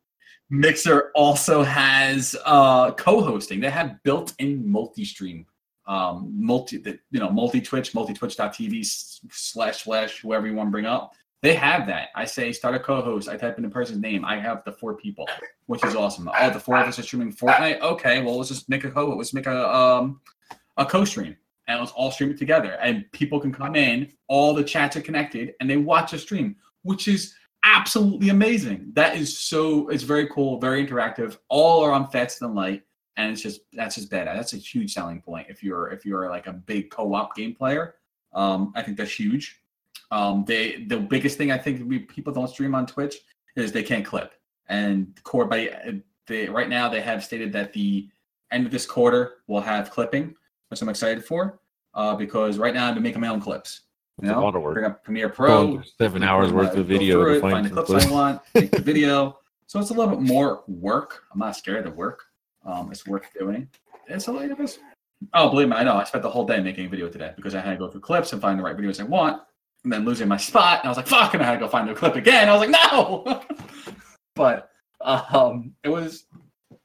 [0.50, 3.60] Mixer also has uh, co-hosting.
[3.60, 5.46] They have built-in multi-stream,
[5.86, 8.86] um, multi, the, you know, multi-Twitch, multi-twitch.tv
[9.30, 11.12] slash slash whoever you want to bring up.
[11.42, 12.08] They have that.
[12.14, 13.28] I say start a co-host.
[13.28, 14.24] I type in the person's name.
[14.24, 15.28] I have the four people,
[15.66, 16.30] which is awesome.
[16.38, 17.80] Oh, the four of us are streaming Fortnite.
[17.80, 19.14] Okay, well let's just make a co.
[19.14, 20.20] Let's make a um
[20.76, 21.36] a co-stream
[21.68, 22.72] and let's all stream it together.
[22.80, 24.12] And people can come in.
[24.28, 27.34] All the chats are connected, and they watch a stream, which is
[27.76, 28.90] absolutely amazing.
[28.94, 29.88] That is so.
[29.88, 31.38] It's very cool, very interactive.
[31.48, 32.82] All are on faster than light,
[33.16, 34.26] and it's just that's just bad.
[34.26, 37.94] That's a huge selling point if you're if you're like a big co-op game player.
[38.32, 39.60] Um, I think that's huge.
[40.10, 43.16] Um, they the biggest thing I think we, people don't stream on Twitch
[43.56, 44.34] is they can't clip.
[44.68, 48.08] And core by they right now they have stated that the
[48.50, 50.34] end of this quarter will have clipping,
[50.68, 51.60] which I'm excited for.
[51.94, 53.85] Uh, because right now I've been making my own clips.
[54.22, 54.74] You know, a lot of work.
[54.74, 55.82] Bring up Premiere Pro.
[55.98, 59.38] Seven hours worth of video to find, find the clips I want, make the video.
[59.66, 61.24] So it's a little bit more work.
[61.32, 62.22] I'm not scared of work.
[62.64, 63.68] Um, it's worth doing.
[64.08, 64.78] It's a lot of bit.
[65.34, 65.96] Oh, believe me, I know.
[65.96, 68.00] I spent the whole day making a video today because I had to go through
[68.00, 69.42] clips and find the right videos I want,
[69.84, 70.80] and then losing my spot.
[70.80, 72.48] And I was like, "Fuck!" And I had to go find the clip again.
[72.48, 73.42] I was like, "No!"
[74.34, 74.70] but
[75.02, 76.24] um, it was.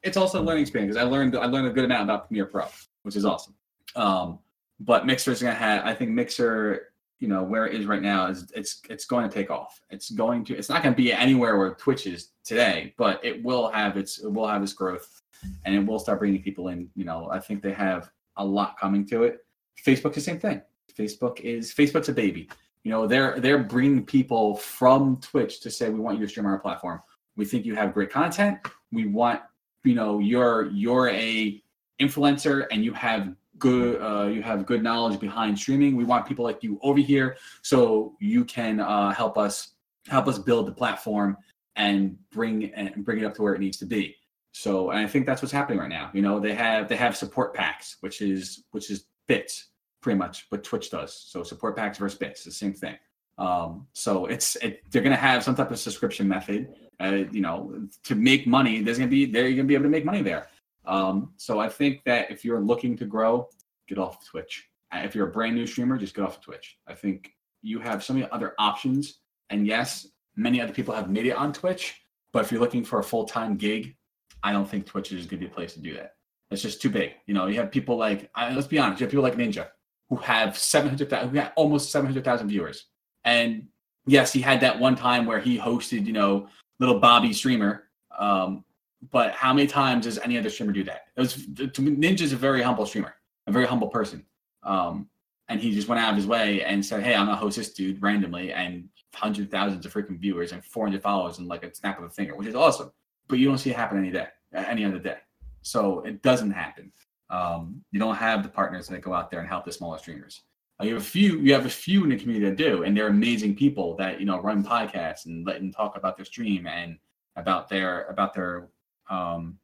[0.04, 2.46] It's also a learning experience because I learned I learned a good amount about Premiere
[2.46, 2.66] Pro,
[3.04, 3.54] which is awesome.
[3.96, 4.40] Um,
[4.80, 5.86] but Mixer is gonna have.
[5.86, 6.91] I think Mixer
[7.22, 9.80] you know where it is right now is it's it's going to take off.
[9.92, 13.42] It's going to it's not going to be anywhere where Twitch is today, but it
[13.44, 15.22] will have its it will have its growth,
[15.64, 16.90] and it will start bringing people in.
[16.96, 19.46] You know, I think they have a lot coming to it.
[19.86, 20.64] Facebook the same thing.
[20.98, 22.50] Facebook is Facebook's a baby.
[22.84, 26.48] You know, they're they're bringing people from Twitch to say we want you to stream
[26.48, 27.02] on our platform.
[27.38, 28.58] We think you have great content.
[28.92, 29.42] We want,
[29.84, 31.62] you know, you're you're a
[32.02, 35.96] influencer and you have good uh, you have good knowledge behind streaming.
[35.96, 39.76] We want people like you over here so you can uh, help us
[40.10, 41.38] help us build the platform
[41.78, 44.18] and bring and bring it up to where it needs to be.
[44.52, 46.10] So, and I think that's what's happening right now.
[46.14, 49.70] You know, they have they have support packs, which is which is bits
[50.02, 51.16] pretty much what Twitch does.
[51.28, 52.98] So support packs versus bits, the same thing.
[53.38, 56.74] Um, so it's it, they're gonna have some type of subscription method.
[57.00, 59.90] Uh, you know, to make money, there's gonna be there you're gonna be able to
[59.90, 60.48] make money there.
[60.92, 63.48] Um, so I think that if you're looking to grow,
[63.88, 64.68] get off Twitch.
[64.94, 66.78] If you're a brand new streamer, just get off of Twitch.
[66.86, 67.32] I think
[67.62, 69.20] you have so many other options.
[69.50, 72.02] And yes, many other people have made it on Twitch.
[72.34, 73.96] But if you're looking for a full time gig,
[74.44, 76.16] I don't think Twitch is going to be a place to do that.
[76.50, 77.14] It's just too big.
[77.26, 79.68] You know, you have people like, let's be honest, you have people like Ninja
[80.10, 82.88] who have 700,000, who got almost 700,000 viewers.
[83.24, 83.68] And
[84.06, 87.84] yes, he had that one time where he hosted, you know, little Bobby streamer.
[88.20, 88.66] Um,
[89.10, 91.06] but how many times does any other streamer do that?
[91.16, 93.16] It was Ninja's a very humble streamer,
[93.48, 94.26] a very humble person.
[94.64, 95.10] Um,
[95.50, 97.74] and he just went out of his way and said, "Hey, I'm gonna host this
[97.74, 101.98] dude randomly," and hundred thousands of freaking viewers and 400 followers in like a snap
[102.00, 102.92] of a finger, which is awesome.
[103.28, 105.18] But you don't see it happen any day, any other day.
[105.62, 106.92] So it doesn't happen.
[107.30, 110.42] Um, you don't have the partners that go out there and help the smaller streamers.
[110.80, 111.40] Uh, you have a few.
[111.40, 114.26] You have a few in the community that do, and they're amazing people that you
[114.26, 116.98] know run podcasts and let them talk about their stream and
[117.36, 118.70] about their about their
[119.12, 119.60] um,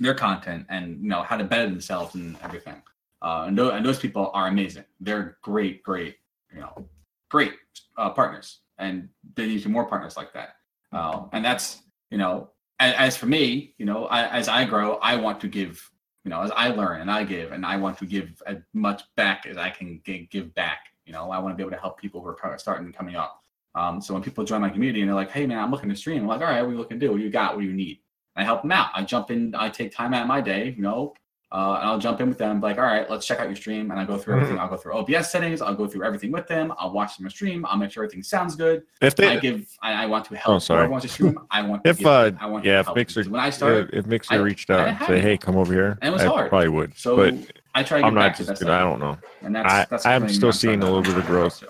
[0.00, 2.80] their content and you know how to better themselves and everything.
[3.20, 4.84] Uh, and, th- and those people are amazing.
[5.00, 6.16] They're great, great,
[6.54, 6.88] you know,
[7.30, 7.54] great
[7.98, 10.56] uh, partners, and they need to be more partners like that.
[10.92, 14.94] Uh, and that's you know, as, as for me, you know, I, as I grow,
[14.96, 15.90] I want to give,
[16.24, 19.02] you know, as I learn and I give, and I want to give as much
[19.16, 20.80] back as I can g- give back.
[21.04, 23.16] You know, I want to be able to help people who are starting and coming
[23.16, 23.42] up.
[23.74, 25.96] Um, so when people join my community and they're like, "Hey, man, I'm looking to
[25.96, 27.12] stream," I'm like, "All right, what are you looking to do?
[27.12, 27.54] What do you got?
[27.54, 28.00] What do you need?"
[28.36, 28.90] I help them out.
[28.94, 29.54] I jump in.
[29.54, 30.74] I take time out of my day.
[30.76, 31.14] You know,
[31.52, 33.92] uh, and I'll jump in with them, like, all right, let's check out your stream.
[33.92, 34.42] And I go through mm-hmm.
[34.42, 34.60] everything.
[34.60, 35.62] I'll go through OBS settings.
[35.62, 36.72] I'll go through everything with them.
[36.76, 37.64] I'll watch them stream.
[37.64, 38.82] I'll make sure everything sounds good.
[39.00, 40.56] If they, I give, I, I want to help.
[40.56, 40.88] Oh, sorry.
[40.88, 41.38] wants to stream.
[41.52, 41.84] I want.
[41.84, 44.70] To If uh, I want yeah, if Mixer, when I started, if Mixer I, reached
[44.70, 46.48] out and say, hey, come over here, and it was I hard.
[46.48, 46.98] probably would.
[46.98, 47.34] So but
[47.76, 48.00] I try.
[48.00, 48.62] To I'm not just.
[48.64, 49.16] I don't know.
[49.42, 51.62] And that's, I, that's I'm still seeing a little bit of growth.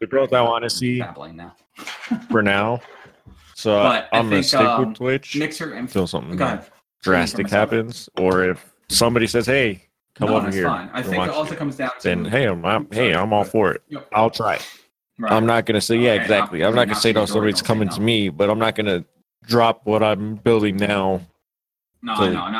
[0.00, 1.54] The growth I want to see now.
[2.30, 2.80] for now.
[3.62, 6.36] So but I'm gonna think, stick um, with Twitch Mixer and until something
[7.00, 9.84] drastic happens, or if somebody says, "Hey,
[10.16, 10.90] come no, over here," fine.
[10.92, 11.58] I think it also it.
[11.58, 13.82] comes down to then hey, I'm, I'm hey, I'm all for it.
[13.88, 14.08] Yep.
[14.12, 14.56] I'll try.
[14.56, 14.68] it.
[15.16, 15.30] Right.
[15.30, 16.58] I'm not gonna say yeah, Okay, exactly.
[16.58, 17.94] not- I'm not gonna not say no, somebody's coming no.
[17.94, 19.04] to me, but I'm not gonna
[19.44, 21.20] drop what I'm building now.
[22.02, 22.56] No, I know, and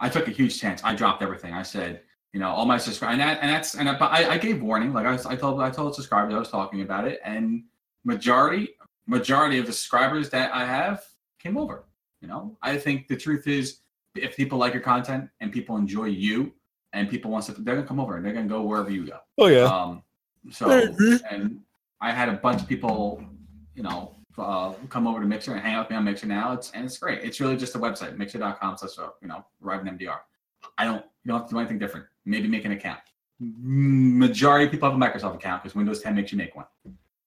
[0.00, 0.80] I, took a huge chance.
[0.84, 1.52] I dropped everything.
[1.52, 2.00] I said,
[2.32, 4.62] you know, all my subscribers, and, that, and that's, and I, but I, I gave
[4.62, 4.94] warning.
[4.94, 7.64] Like I, I told, I told subscribers I was talking about it, and
[8.04, 8.70] majority,
[9.06, 11.04] majority of the subscribers that I have
[11.38, 11.84] came over.
[12.20, 13.80] You know, I think the truth is,
[14.14, 16.52] if people like your content and people enjoy you,
[16.96, 19.18] and people want to, they're gonna come over and they're gonna go wherever you go.
[19.38, 19.64] Oh yeah.
[19.64, 20.02] Um,
[20.50, 20.70] so
[21.30, 21.60] and
[22.00, 23.22] I had a bunch of people,
[23.74, 26.52] you know, uh, come over to Mixer and hang out with me on Mixer now.
[26.52, 27.22] It's and it's great.
[27.22, 30.18] It's really just a website, mixer.com slash uh, you know, Riven MDR.
[30.78, 32.06] I don't you don't have to do anything different.
[32.24, 33.00] Maybe make an account.
[33.38, 36.66] Majority of people have a Microsoft account because Windows 10 makes you make one.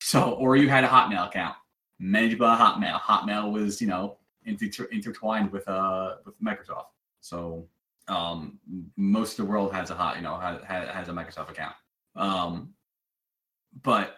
[0.02, 1.56] So or you had a Hotmail account.
[2.00, 3.00] Many by Hotmail.
[3.02, 6.88] Hotmail was, you know, inter- intertwined with uh with Microsoft.
[7.22, 7.68] So
[8.08, 8.60] um
[8.96, 11.76] most of the world has a hot, you know, has, has a Microsoft account.
[12.16, 12.74] Um
[13.84, 14.16] but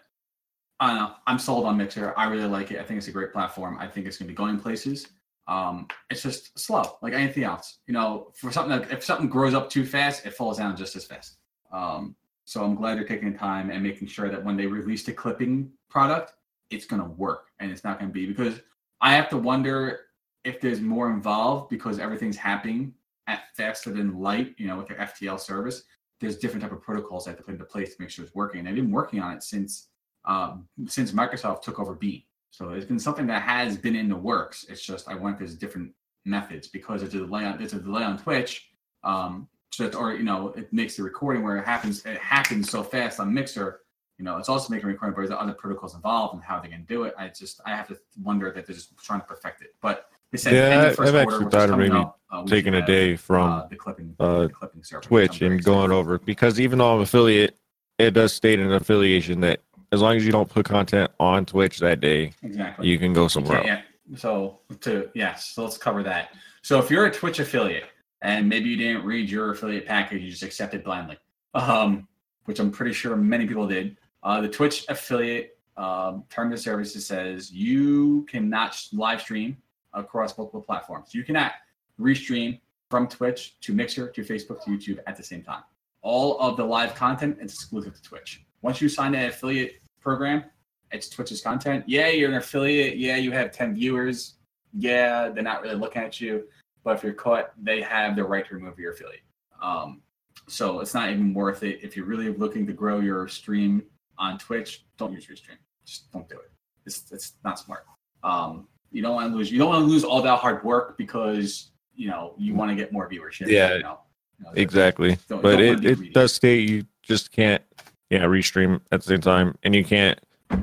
[0.79, 1.15] I don't know.
[1.27, 2.13] I'm sold on Mixer.
[2.17, 2.79] I really like it.
[2.79, 3.77] I think it's a great platform.
[3.79, 5.07] I think it's going to be going places.
[5.47, 7.79] Um, it's just slow, like anything else.
[7.85, 10.95] You know, for something that if something grows up too fast, it falls down just
[10.95, 11.37] as fast.
[11.71, 12.15] Um,
[12.45, 15.71] so I'm glad they're taking time and making sure that when they release the clipping
[15.89, 16.33] product,
[16.71, 18.59] it's going to work and it's not going to be because
[18.99, 20.01] I have to wonder
[20.43, 22.93] if there's more involved because everything's happening
[23.27, 24.55] at faster than light.
[24.57, 25.83] You know, with their FTL service,
[26.19, 28.35] there's different type of protocols they have to put into place to make sure it's
[28.35, 28.59] working.
[28.59, 29.87] And they've been working on it since
[30.25, 32.21] um, since Microsoft took over Beam.
[32.51, 34.65] So it's been something that has been in the works.
[34.69, 35.93] It's just I went there's different
[36.25, 38.69] methods because there's a delay on there's a delay on Twitch.
[39.03, 42.69] Um, so it's, or you know it makes the recording where it happens it happens
[42.69, 43.81] so fast on Mixer.
[44.21, 46.67] You know it's also making a recording, but there's other protocols involved and how they
[46.67, 47.15] can do it.
[47.17, 49.73] I just I have to wonder that they're just trying to perfect it.
[49.81, 52.75] But they said Yeah, of I've first actually quarter, thought of maybe up, uh, Taking
[52.75, 55.07] a day uh, from the clipping uh, the clipping service.
[55.07, 57.57] I'm Twitch and going over because even though I'm affiliate,
[57.97, 59.61] it does state an affiliation that
[59.91, 62.87] as long as you don't put content on Twitch that day, exactly.
[62.87, 63.79] you can go somewhere Okay, else.
[64.11, 64.17] yeah.
[64.17, 66.29] So to yes, so let's cover that.
[66.61, 67.85] So if you're a Twitch affiliate
[68.21, 71.17] and maybe you didn't read your affiliate package, you just accepted blindly,
[71.55, 72.07] um,
[72.45, 73.97] which I'm pretty sure many people did.
[74.23, 79.57] Uh, the Twitch affiliate um, terms of services says you cannot live stream
[79.93, 81.13] across multiple platforms.
[81.13, 81.53] You cannot
[81.99, 82.59] restream
[82.89, 85.63] from Twitch to Mixer to Facebook to YouTube at the same time.
[86.01, 88.43] All of the live content is exclusive to Twitch.
[88.61, 90.43] Once you sign an affiliate program,
[90.91, 91.85] it's Twitch's content.
[91.87, 92.97] Yeah, you're an affiliate.
[92.97, 94.35] Yeah, you have 10 viewers.
[94.73, 96.43] Yeah, they're not really looking at you.
[96.83, 99.21] But if you're caught, they have the right to remove your affiliate.
[99.61, 100.01] Um,
[100.47, 101.79] so it's not even worth it.
[101.83, 103.83] If you're really looking to grow your stream
[104.17, 105.57] on Twitch, don't use Restream.
[105.85, 106.51] Just don't do it.
[106.85, 107.85] It's, it's not smart.
[108.23, 109.51] Um, you don't want to lose.
[109.51, 112.75] You don't want to lose all that hard work because you know you want to
[112.75, 113.47] get more viewership.
[113.47, 113.99] Yeah, you know?
[114.39, 115.17] You know, Exactly.
[115.27, 117.63] Don't- but don't it, it does state you just can't
[118.09, 120.19] yeah restream at the same time and you can't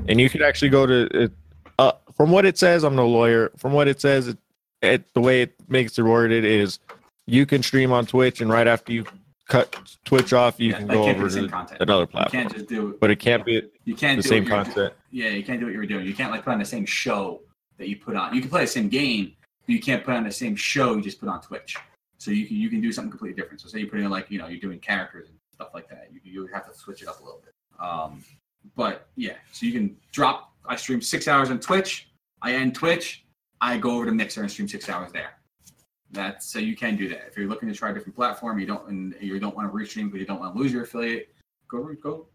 [0.07, 1.31] and you could actually go to it
[1.79, 4.37] uh from what it says i'm no lawyer from what it says it,
[4.81, 6.79] it the way it makes it worded is
[7.25, 9.03] you can stream on twitch and right after you
[9.49, 9.75] cut
[10.05, 11.81] twitch off you Yeah, can go over to content.
[11.81, 12.95] another You platform can't just do.
[13.01, 15.59] but it can't be You can't the do same you're do- content Yeah, you can't
[15.59, 16.05] do what you were doing.
[16.05, 17.41] You can't like put on the same show
[17.77, 18.33] that you put on.
[18.33, 19.33] You can play the same game,
[19.65, 21.75] but you can't put on the same show you just put on Twitch.
[22.19, 23.59] So you can you can do something completely different.
[23.61, 26.09] So say you're putting in like you know you're doing characters and stuff like that.
[26.13, 27.53] You you have to switch it up a little bit.
[27.79, 28.23] Um,
[28.75, 30.53] but yeah, so you can drop.
[30.65, 32.09] I stream six hours on Twitch.
[32.41, 33.25] I end Twitch.
[33.61, 35.31] I go over to Mixer and stream six hours there.
[36.11, 37.27] That's so you can do that.
[37.27, 39.77] If you're looking to try a different platform, you don't and you don't want to
[39.77, 41.29] restream, but you don't want to lose your affiliate.
[41.67, 42.27] Go go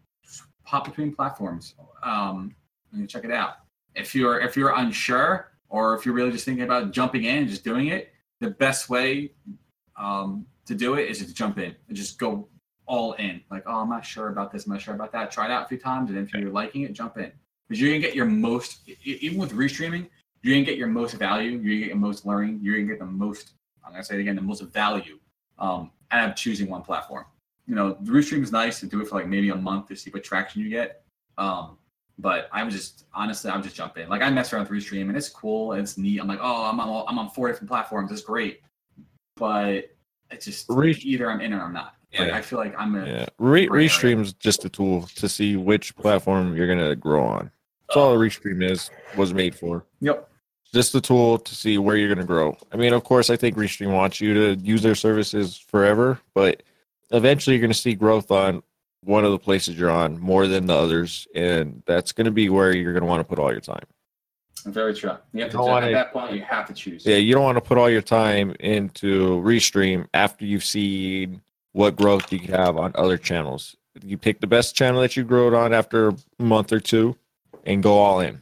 [0.63, 2.55] pop between platforms um,
[2.93, 3.55] and check it out.
[3.93, 7.49] If you're if you're unsure or if you're really just thinking about jumping in and
[7.49, 9.31] just doing it, the best way
[9.97, 12.47] um, to do it is to jump in and just go
[12.85, 13.41] all in.
[13.49, 14.65] Like, oh, I'm not sure about this.
[14.65, 15.31] I'm not sure about that.
[15.31, 17.31] Try it out a few times, and if you're liking it, jump in
[17.67, 18.89] because you're gonna get your most.
[19.03, 20.07] Even with restreaming,
[20.41, 21.51] you're gonna get your most value.
[21.51, 22.59] You're gonna get your most learning.
[22.61, 23.53] You're gonna get the most.
[23.85, 25.19] I'm gonna say it again, the most value
[25.59, 27.25] um, out of choosing one platform.
[27.67, 29.95] You know, the restream is nice to do it for like maybe a month to
[29.95, 31.03] see what traction you get.
[31.37, 31.77] Um,
[32.17, 34.07] but I was just honestly, I would just jumping.
[34.07, 36.19] Like I mess around with Restream and it's cool and it's neat.
[36.19, 38.11] I'm like, oh, I'm on I'm on four different platforms.
[38.11, 38.61] It's great,
[39.35, 39.89] but
[40.31, 41.95] it's just Re- either I'm in or I'm not.
[42.17, 42.37] Like Yeah.
[42.37, 46.55] I feel like I'm a yeah Re- restream's just a tool to see which platform
[46.55, 47.51] you're gonna grow on
[47.87, 50.29] that's all a restream is was made for yep.
[50.75, 52.57] Just the tool to see where you're going to grow.
[52.73, 56.63] I mean, of course, I think Restream wants you to use their services forever, but
[57.11, 58.61] eventually you're going to see growth on
[59.01, 62.49] one of the places you're on more than the others, and that's going to be
[62.49, 63.85] where you're going to want to put all your time.
[64.65, 65.13] Very true.
[65.31, 67.05] You have to don't at that point you have to choose.
[67.05, 71.95] Yeah, you don't want to put all your time into Restream after you've seen what
[71.95, 73.77] growth you have on other channels.
[74.03, 77.15] You pick the best channel that you growed on after a month or two
[77.63, 78.41] and go all in.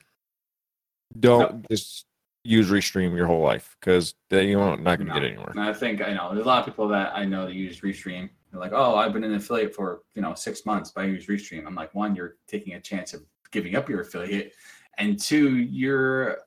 [1.19, 2.07] Don't just
[2.43, 5.19] use Restream your whole life because you're not not going to No.
[5.19, 5.49] get anywhere.
[5.51, 7.81] And I think I know there's a lot of people that I know that use
[7.81, 8.29] Restream.
[8.51, 11.27] They're like, oh, I've been an affiliate for you know six months, but I use
[11.27, 11.65] Restream.
[11.65, 14.53] I'm like, one, you're taking a chance of giving up your affiliate,
[14.97, 16.39] and two, you're.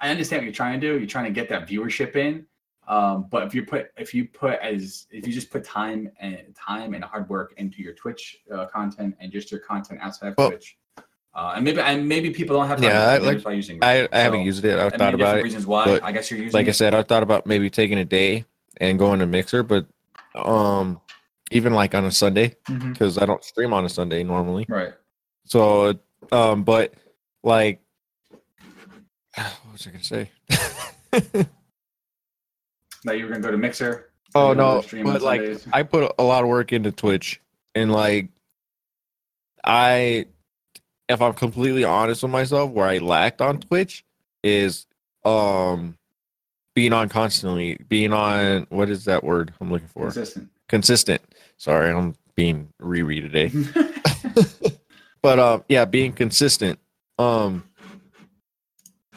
[0.00, 0.98] I understand what you're trying to do.
[0.98, 2.44] You're trying to get that viewership in,
[2.88, 6.38] um, but if you put if you put as if you just put time and
[6.56, 10.34] time and hard work into your Twitch uh, content and just your content outside of
[10.36, 10.76] Well- Twitch,
[11.34, 12.90] uh, and maybe and maybe people don't have time.
[12.90, 14.08] Yeah, to I like- using I, Restream.
[14.12, 14.78] I haven't used it.
[14.78, 15.44] I've thought about it.
[15.44, 16.00] Reasons why?
[16.02, 16.52] I guess you're using.
[16.52, 18.44] Like I said, I thought about maybe taking a day
[18.78, 19.86] and going to Mixer, but
[20.34, 21.00] um,
[21.50, 24.66] even like on a Sunday because I don't stream on a Sunday normally.
[24.68, 24.92] Right.
[25.44, 25.98] So,
[26.30, 26.94] um, but
[27.42, 27.80] like,
[29.34, 30.30] what was I gonna say?
[33.04, 34.10] that you were gonna go to Mixer.
[34.34, 35.66] oh no, but like Sundays.
[35.72, 37.40] I put a lot of work into Twitch,
[37.74, 38.28] and like,
[39.64, 40.26] I,
[41.12, 44.04] if I'm completely honest with myself, where I lacked on Twitch
[44.42, 44.86] is
[45.24, 45.96] um
[46.74, 50.04] being on constantly, being on what is that word I'm looking for?
[50.04, 50.50] consistent.
[50.68, 51.22] Consistent.
[51.58, 53.52] Sorry, I'm being Riri today.
[55.22, 56.78] but um yeah being consistent
[57.18, 57.64] um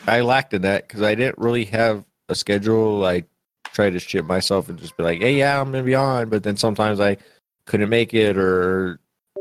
[0.08, 3.26] i lacked in that because i didn't really have a schedule like
[3.74, 6.44] try to ship myself and just be like hey yeah i'm gonna be on but
[6.44, 7.18] then sometimes i
[7.66, 9.00] couldn't make it or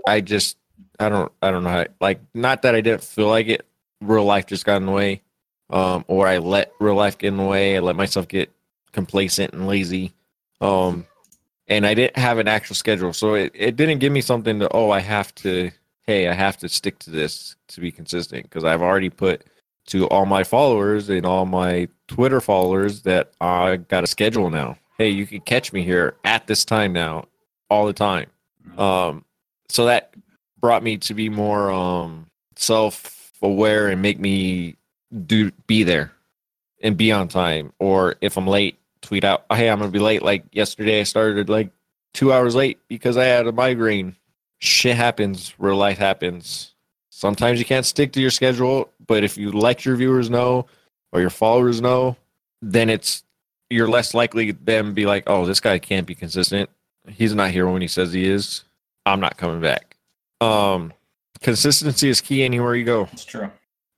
[0.09, 0.57] i just
[1.01, 3.67] i don't i don't know how like not that i didn't feel like it
[4.01, 5.23] real life just got in the way
[5.71, 8.51] um or i let real life get in the way i let myself get
[8.93, 10.13] complacent and lazy
[10.61, 11.07] um
[11.69, 14.69] and i didn't have an actual schedule so it, it didn't give me something to
[14.73, 15.71] oh i have to
[16.07, 19.45] hey, I have to stick to this to be consistent because I've already put
[19.87, 24.77] to all my followers and all my Twitter followers that I got a schedule now.
[24.99, 27.27] Hey, you can catch me here at this time now,
[27.69, 28.31] all the time.
[28.79, 29.25] Um,
[29.69, 30.15] so that
[30.65, 34.77] brought me to be more um self-aware and make me
[35.27, 36.13] do be there
[36.83, 37.73] and be on time.
[37.79, 41.49] Or if I'm late, tweet out, "Hey, I'm gonna be late." Like yesterday, I started
[41.49, 41.71] like
[42.15, 44.17] two hours late because I had a migraine
[44.61, 46.75] shit happens real life happens
[47.11, 50.65] sometimes you can't stick to your schedule but if you let your viewers know
[51.13, 52.17] or your followers know
[52.63, 53.25] then it's
[53.71, 56.71] you're less likely them be like, oh, this guy can't be consistent.
[57.09, 58.65] He's not here when he says he is.
[59.05, 59.94] I'm not coming back.
[60.41, 60.93] Um,
[61.41, 63.09] consistency is key anywhere you go.
[63.13, 63.51] It's true.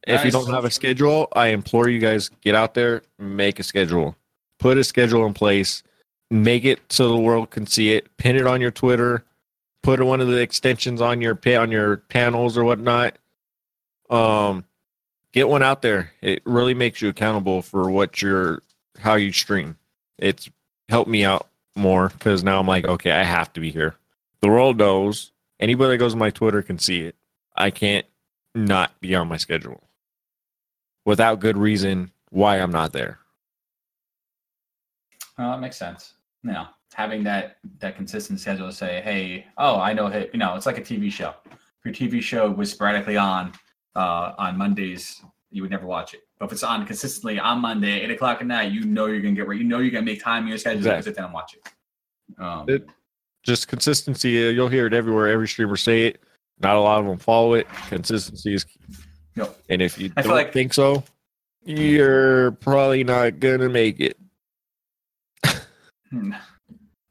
[0.06, 3.64] If you don't have a schedule, I implore you guys get out there, make a
[3.64, 4.16] schedule,
[4.60, 5.82] put a schedule in place,
[6.30, 9.24] make it so the world can see it, pin it on your Twitter,
[9.82, 13.18] put one of the extensions on your on your panels or whatnot.
[14.08, 14.64] Um,
[15.32, 16.12] get one out there.
[16.22, 18.62] It really makes you accountable for what you're
[19.00, 19.76] how you stream.
[20.18, 20.48] It's
[20.88, 23.96] helped me out more because now I'm like, okay, I have to be here.
[24.40, 25.32] The world knows.
[25.58, 27.16] Anybody that goes on my Twitter can see it.
[27.56, 28.06] I can't
[28.54, 29.88] not be on my schedule
[31.04, 33.18] without good reason why I'm not there.
[35.38, 36.14] Oh, that makes sense.
[36.42, 40.54] Now, having that that consistent schedule to say, hey, oh, I know, hey, you know,
[40.54, 41.34] it's like a TV show.
[41.46, 43.52] If your TV show was sporadically on
[43.94, 46.20] uh, on Mondays, you would never watch it.
[46.38, 49.34] But if it's on consistently on Monday, eight o'clock at night, you know you're gonna
[49.34, 51.34] get where you know you're gonna make time in your schedule to sit down and
[51.34, 52.42] watch it.
[52.42, 52.86] Um, It-
[53.46, 54.30] Just consistency.
[54.30, 55.28] You'll hear it everywhere.
[55.28, 56.20] Every streamer say it.
[56.58, 57.68] Not a lot of them follow it.
[57.88, 58.66] Consistency is.
[59.68, 61.04] And if you I don't like- think so,
[61.64, 64.18] you're probably not gonna make it.
[66.10, 66.32] Hmm.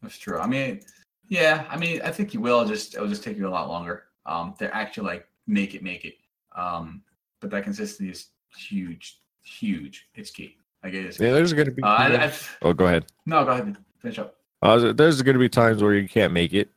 [0.02, 0.40] That's true.
[0.40, 0.82] I mean,
[1.30, 1.66] yeah.
[1.70, 2.66] I mean, I think you will.
[2.66, 4.04] Just it'll just take you a lot longer.
[4.26, 6.16] Um, to actually like make it, make it.
[6.56, 7.04] Um,
[7.42, 8.28] but that consistency is
[8.58, 10.08] huge, huge.
[10.16, 10.58] It's key.
[10.84, 11.20] It is.
[11.20, 11.84] Yeah, there's gonna be.
[11.84, 13.06] Uh, I, oh, go ahead.
[13.26, 13.76] no, go ahead.
[14.00, 14.36] Finish up.
[14.62, 16.70] Uh, there's gonna be times where you can't make it.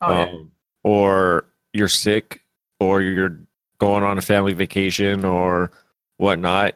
[0.00, 0.22] Oh, yeah.
[0.22, 0.52] um,
[0.84, 2.42] or you're sick,
[2.80, 3.38] or you're
[3.78, 5.70] going on a family vacation, or
[6.16, 6.74] whatnot.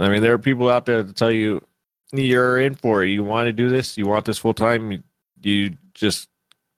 [0.00, 1.62] I mean, there are people out there to tell you
[2.12, 3.10] you're in for it.
[3.10, 3.96] You want to do this.
[3.98, 4.92] You want this full time.
[4.92, 5.02] You,
[5.42, 6.28] you just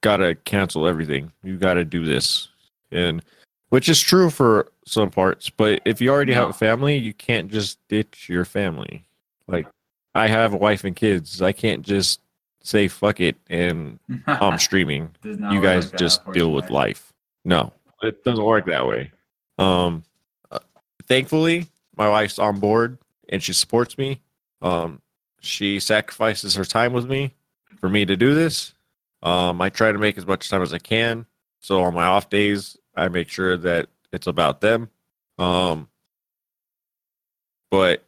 [0.00, 1.32] gotta cancel everything.
[1.42, 2.48] You gotta do this,
[2.90, 3.22] and
[3.70, 5.50] which is true for some parts.
[5.50, 9.04] But if you already have a family, you can't just ditch your family.
[9.48, 9.66] Like
[10.14, 11.42] I have a wife and kids.
[11.42, 12.20] I can't just
[12.64, 17.12] say fuck it and I'm streaming you guys like that, just deal with life.
[17.44, 19.12] No, it doesn't work that way.
[19.58, 20.02] Um,
[20.50, 20.58] uh,
[21.06, 22.98] thankfully, my wife's on board
[23.28, 24.20] and she supports me.
[24.62, 25.00] Um,
[25.40, 27.34] she sacrifices her time with me
[27.76, 28.72] for me to do this.
[29.22, 31.26] Um, I try to make as much time as I can.
[31.60, 34.90] So on my off days, I make sure that it's about them.
[35.38, 35.88] Um,
[37.70, 38.04] but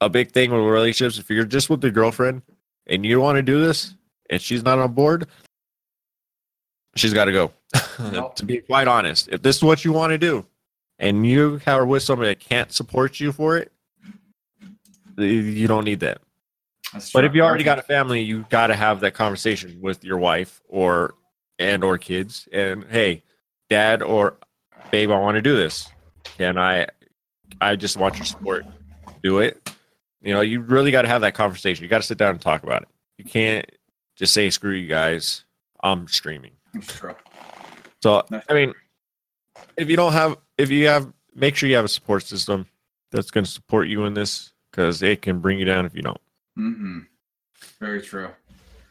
[0.00, 2.42] a big thing with relationships, if you're just with your girlfriend
[2.88, 3.94] and you want to do this
[4.30, 5.26] and she's not on board,
[6.96, 7.52] she's got to go.
[8.12, 8.36] Nope.
[8.36, 10.46] to be quite honest, if this is what you want to do,
[11.00, 13.72] and you are with somebody that can't support you for it,
[15.16, 16.20] you don't need that.
[16.92, 17.28] That's But true.
[17.28, 20.62] if you already got a family, you got to have that conversation with your wife
[20.68, 21.14] or
[21.58, 22.48] and or kids.
[22.52, 23.22] And hey,
[23.68, 24.36] dad or
[24.92, 25.88] babe, I want to do this.
[26.22, 26.86] Can I?
[27.60, 28.64] I just want your support.
[29.22, 29.70] Do it.
[30.22, 31.82] You know, you really got to have that conversation.
[31.84, 32.88] You got to sit down and talk about it.
[33.18, 33.64] You can't
[34.16, 35.44] just say screw you guys.
[35.82, 36.52] I'm streaming.
[36.82, 37.14] True.
[38.02, 38.42] So Nice.
[38.48, 38.74] I mean,
[39.76, 42.66] if you don't have, if you have, make sure you have a support system
[43.10, 46.02] that's going to support you in this because it can bring you down if you
[46.02, 46.20] don't.
[46.58, 46.98] Mm-hmm.
[47.80, 48.28] Very true.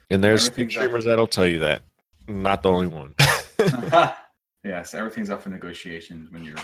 [0.10, 0.82] And there's Everything's up.
[0.84, 1.82] streamers that'll tell you that.
[2.28, 3.14] Not the only one.
[4.64, 6.56] yes, everything's up for negotiations when you're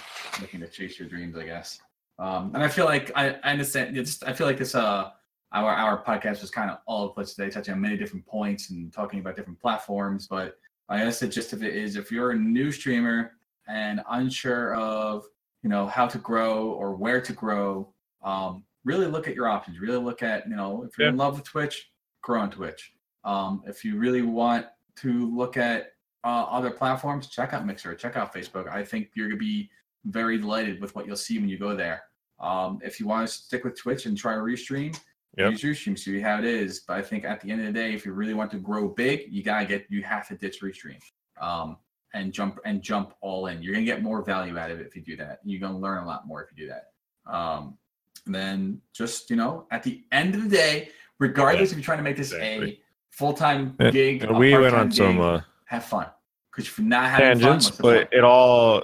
[0.42, 1.80] looking to chase your dreams, I guess.
[2.20, 3.98] Um, and I feel like I, I understand.
[3.98, 5.12] It's, I feel like this uh
[5.54, 8.26] our our podcast was kind of all over the place today, touching on many different
[8.26, 10.28] points and talking about different platforms.
[10.28, 10.58] But
[10.90, 13.34] I guess the gist of it is, if you're a new streamer
[13.68, 15.26] and unsure of
[15.62, 17.94] you know how to grow or where to grow,
[18.24, 19.80] um, really look at your options.
[19.80, 21.92] Really look at you know if you're in love with Twitch,
[22.22, 22.94] grow on Twitch.
[23.24, 24.66] Um, if you really want
[24.98, 25.94] to look at
[26.24, 28.68] uh, other platforms, check out Mixer, check out Facebook.
[28.68, 29.70] I think you're gonna be
[30.06, 32.04] very delighted with what you'll see when you go there.
[32.40, 34.98] Um, if you want to stick with Twitch and try to restream,
[35.38, 35.52] Yep.
[35.52, 36.82] use Restream, see how it is.
[36.88, 38.88] But I think at the end of the day, if you really want to grow
[38.88, 41.00] big, you gotta get you have to ditch Restream.
[41.42, 41.78] Um,
[42.14, 43.64] and jump and jump all in.
[43.64, 45.40] You're gonna get more value out of it if you do that.
[45.44, 46.92] You're gonna learn a lot more if you do that.
[47.34, 47.78] Um,
[48.28, 50.90] and then just you know, at the end of the day,
[51.20, 52.80] regardless if you're trying to make this a
[53.10, 56.08] full time gig, we went on some uh, have fun.
[56.52, 58.84] Because you're not having tangents, fun, but it all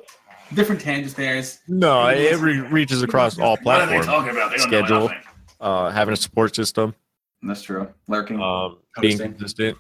[0.54, 4.08] different tangents there is no, it re- reaches across all platforms.
[4.08, 4.52] What are they talking about?
[4.52, 5.02] They don't know Schedule.
[5.10, 5.18] nothing.
[5.62, 6.96] Uh, having a support system,
[7.44, 7.88] That's true.
[8.08, 8.42] Lurking.
[8.42, 9.34] um, being Hosting.
[9.34, 9.78] consistent.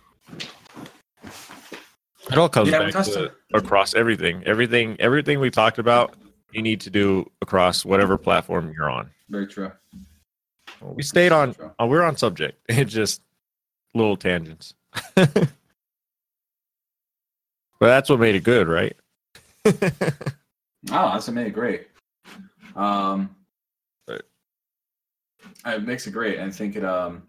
[2.31, 4.43] It all comes Yeah, back to across everything.
[4.45, 6.15] Everything, everything we talked about,
[6.51, 9.09] you need to do across whatever platform you're on.
[9.29, 9.71] Very true.
[10.81, 11.53] We stayed on.
[11.53, 11.71] True.
[11.81, 12.59] Uh, we're on subject.
[12.69, 13.21] It just
[13.95, 14.73] little tangents.
[15.15, 15.49] but
[17.79, 18.95] that's what made it good, right?
[20.91, 21.87] Oh, that's made it great.
[22.75, 23.35] Um,
[24.07, 24.21] Right.
[25.65, 26.39] it makes it great.
[26.39, 27.23] I think it um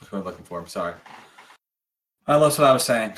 [0.00, 0.58] that's what I'm looking for.
[0.58, 0.94] I'm sorry.
[2.26, 3.14] I lost what I was saying.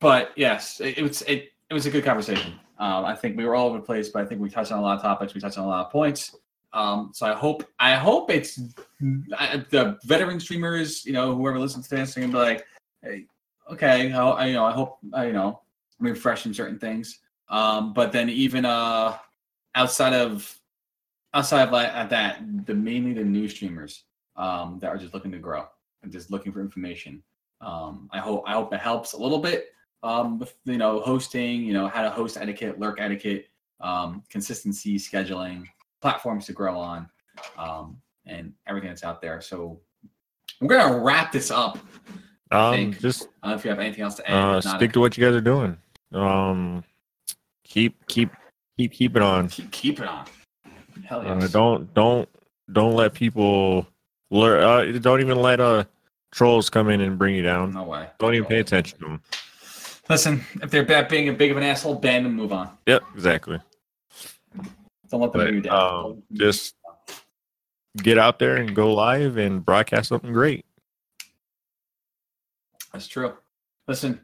[0.00, 2.54] But yes, it, it was it, it was a good conversation.
[2.78, 4.78] Um, I think we were all over the place, but I think we touched on
[4.78, 5.34] a lot of topics.
[5.34, 6.36] We touched on a lot of points.
[6.72, 8.60] Um, so I hope I hope it's
[9.36, 12.66] I, the veteran streamers, you know, whoever listens to this, are gonna be like,
[13.02, 13.26] hey,
[13.72, 15.62] okay, I, I you know, I hope I, you know,
[16.00, 17.20] Refreshing certain things.
[17.48, 19.16] Um, but then even uh
[19.74, 20.58] outside of
[21.34, 24.04] outside of like at that, the mainly the new streamers
[24.36, 25.64] um that are just looking to grow
[26.02, 27.22] and just looking for information.
[27.60, 29.68] Um, I hope I hope it helps a little bit
[30.02, 33.48] um with you know hosting, you know how to host etiquette, lurk etiquette,
[33.80, 35.64] um, consistency, scheduling,
[36.00, 37.08] platforms to grow on,
[37.56, 39.40] um, and everything that's out there.
[39.40, 39.80] So
[40.60, 41.78] we're gonna wrap this up.
[42.50, 43.00] Um, think.
[43.00, 44.36] just I don't know if you have anything else to add.
[44.36, 45.76] uh, not, stick to what you guys are doing.
[46.12, 46.84] Um,
[47.64, 48.30] keep keep
[48.76, 49.48] keep keep it on.
[49.48, 50.26] keep, keep it on.
[51.04, 52.28] Hell Uh, don't don't
[52.72, 53.86] don't let people
[54.30, 54.62] learn.
[54.94, 55.84] Uh, don't even let uh
[56.32, 57.72] trolls come in and bring you down.
[57.72, 58.08] No way.
[58.18, 59.22] Don't even pay attention to them.
[60.08, 62.70] Listen, if they're bad, being a big of an asshole, ban them, move on.
[62.86, 63.60] Yep, exactly.
[65.10, 66.04] Don't let them But bring you down.
[66.04, 66.74] um, just
[67.98, 70.64] get out there and go live and broadcast something great.
[72.92, 73.34] That's true.
[73.86, 74.20] Listen,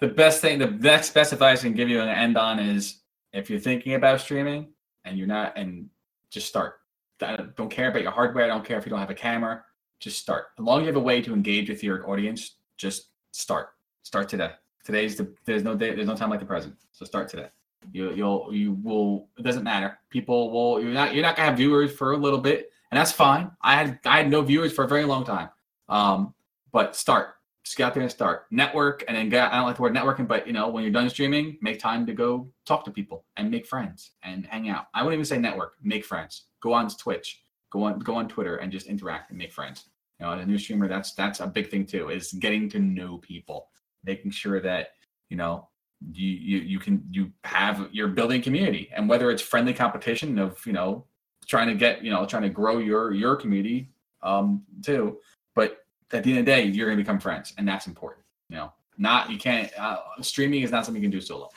[0.00, 3.00] the best thing, the next best advice I can give you and end on is
[3.32, 4.68] if you're thinking about streaming
[5.04, 5.88] and you're not, and
[6.30, 6.80] just start.
[7.22, 8.44] I don't care about your hardware.
[8.44, 9.62] I don't care if you don't have a camera.
[9.98, 10.46] Just start.
[10.58, 13.70] As long as you have a way to engage with your audience, just start.
[14.02, 14.52] Start today.
[14.84, 16.74] Today's the there's no day, there's no time like the present.
[16.92, 17.48] So start today.
[17.92, 19.28] You you'll you will.
[19.38, 19.98] It doesn't matter.
[20.08, 20.82] People will.
[20.82, 23.50] You're not you're not gonna have viewers for a little bit, and that's fine.
[23.60, 25.50] I had I had no viewers for a very long time.
[25.90, 26.34] Um,
[26.72, 27.34] but start
[27.64, 28.46] just get out there and start.
[28.50, 30.92] Network and then get i don't like the word networking but you know when you're
[30.92, 34.86] done streaming make time to go talk to people and make friends and hang out.
[34.94, 36.44] I wouldn't even say network make friends.
[36.62, 37.42] Go on twitch.
[37.70, 39.86] Go on go on twitter and just interact and make friends.
[40.18, 42.78] You know as a new streamer that's that's a big thing too is getting to
[42.78, 43.68] know people
[44.04, 44.88] making sure that
[45.28, 45.68] you know
[46.12, 48.90] you you, you can you have you're building community.
[48.94, 51.04] And whether it's friendly competition of you know
[51.46, 53.90] trying to get you know trying to grow your your community
[54.22, 55.18] um too
[55.54, 55.78] but
[56.12, 58.24] at the end of the day, you're going to become friends, and that's important.
[58.48, 59.70] You know, not you can't.
[59.78, 61.48] Uh, streaming is not something you can do solo.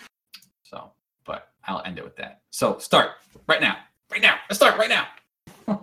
[0.64, 0.92] So,
[1.26, 2.42] but I'll end it with that.
[2.52, 3.12] So start
[3.48, 3.78] right now,
[4.12, 4.36] right now.
[4.50, 5.08] Let's start right now.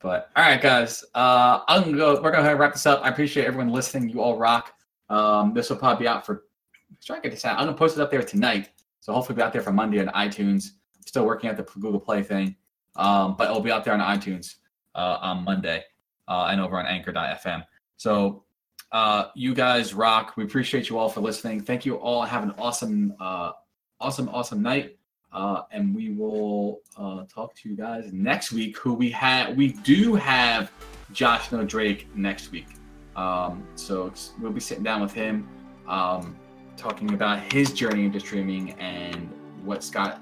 [0.00, 1.04] but all right, guys.
[1.14, 2.20] Uh, I'm gonna go.
[2.20, 3.02] We're gonna wrap this up.
[3.04, 4.08] I appreciate everyone listening.
[4.08, 4.74] You all rock.
[5.08, 6.44] Um, this will probably be out for.
[6.90, 7.58] Let's try to get this out.
[7.58, 10.08] I'm gonna post it up there tonight, so hopefully be out there for Monday on
[10.08, 10.72] iTunes.
[10.96, 12.56] I'm Still working at the Google Play thing,
[12.96, 14.56] um, but it'll be out there on iTunes
[14.94, 15.84] uh, on Monday
[16.28, 17.64] uh, and over on Anchor.fm.
[18.02, 18.42] So
[18.90, 20.36] uh, you guys rock.
[20.36, 21.60] We appreciate you all for listening.
[21.60, 22.22] Thank you all.
[22.22, 23.52] Have an awesome, uh,
[24.00, 24.96] awesome, awesome night.
[25.32, 28.76] Uh, and we will uh, talk to you guys next week.
[28.78, 29.56] Who we have?
[29.56, 30.72] We do have
[31.12, 32.66] Josh No Drake next week.
[33.14, 35.48] Um, so we'll be sitting down with him,
[35.86, 36.36] um,
[36.76, 39.30] talking about his journey into streaming and
[39.62, 40.20] what Scott,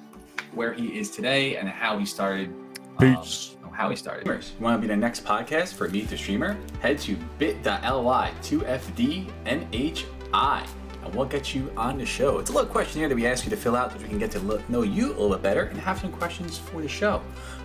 [0.52, 2.52] where he is today, and how he started.
[2.98, 3.56] um, Peace.
[3.80, 4.26] How he started.
[4.26, 6.58] You want to be the next podcast for Meet the Streamer?
[6.82, 9.96] Head to bit.ly 2FDNHI
[11.02, 12.38] and we'll get you on the show.
[12.40, 14.30] It's a little questionnaire that we ask you to fill out so we can get
[14.32, 17.22] to look, know you a little bit better and have some questions for the show.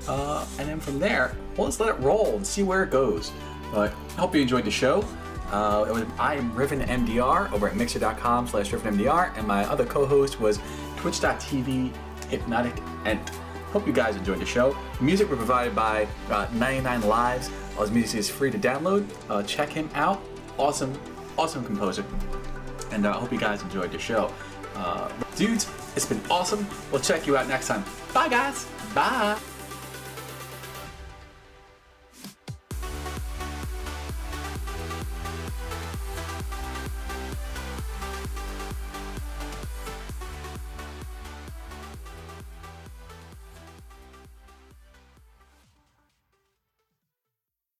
[0.07, 3.33] Uh, and then from there, we'll just let it roll and see where it goes.
[3.73, 5.03] But I hope you enjoyed the show.
[5.51, 10.39] Uh, I am Riven MDR over at mixer.com slash Riven MDR, and my other co-host
[10.39, 10.59] was
[10.95, 11.93] twitch.tv
[12.29, 13.19] Hypnotic and
[13.71, 14.77] Hope you guys enjoyed the show.
[15.01, 17.49] Music was provided by uh, 99 Lives.
[17.75, 19.05] All his music is free to download.
[19.29, 20.21] Uh, check him out.
[20.57, 20.93] Awesome,
[21.37, 22.05] awesome composer.
[22.91, 24.31] And I uh, hope you guys enjoyed the show.
[24.75, 26.65] Uh, dudes, it's been awesome.
[26.91, 27.83] We'll check you out next time.
[28.13, 28.65] Bye, guys.
[28.93, 29.37] Bye.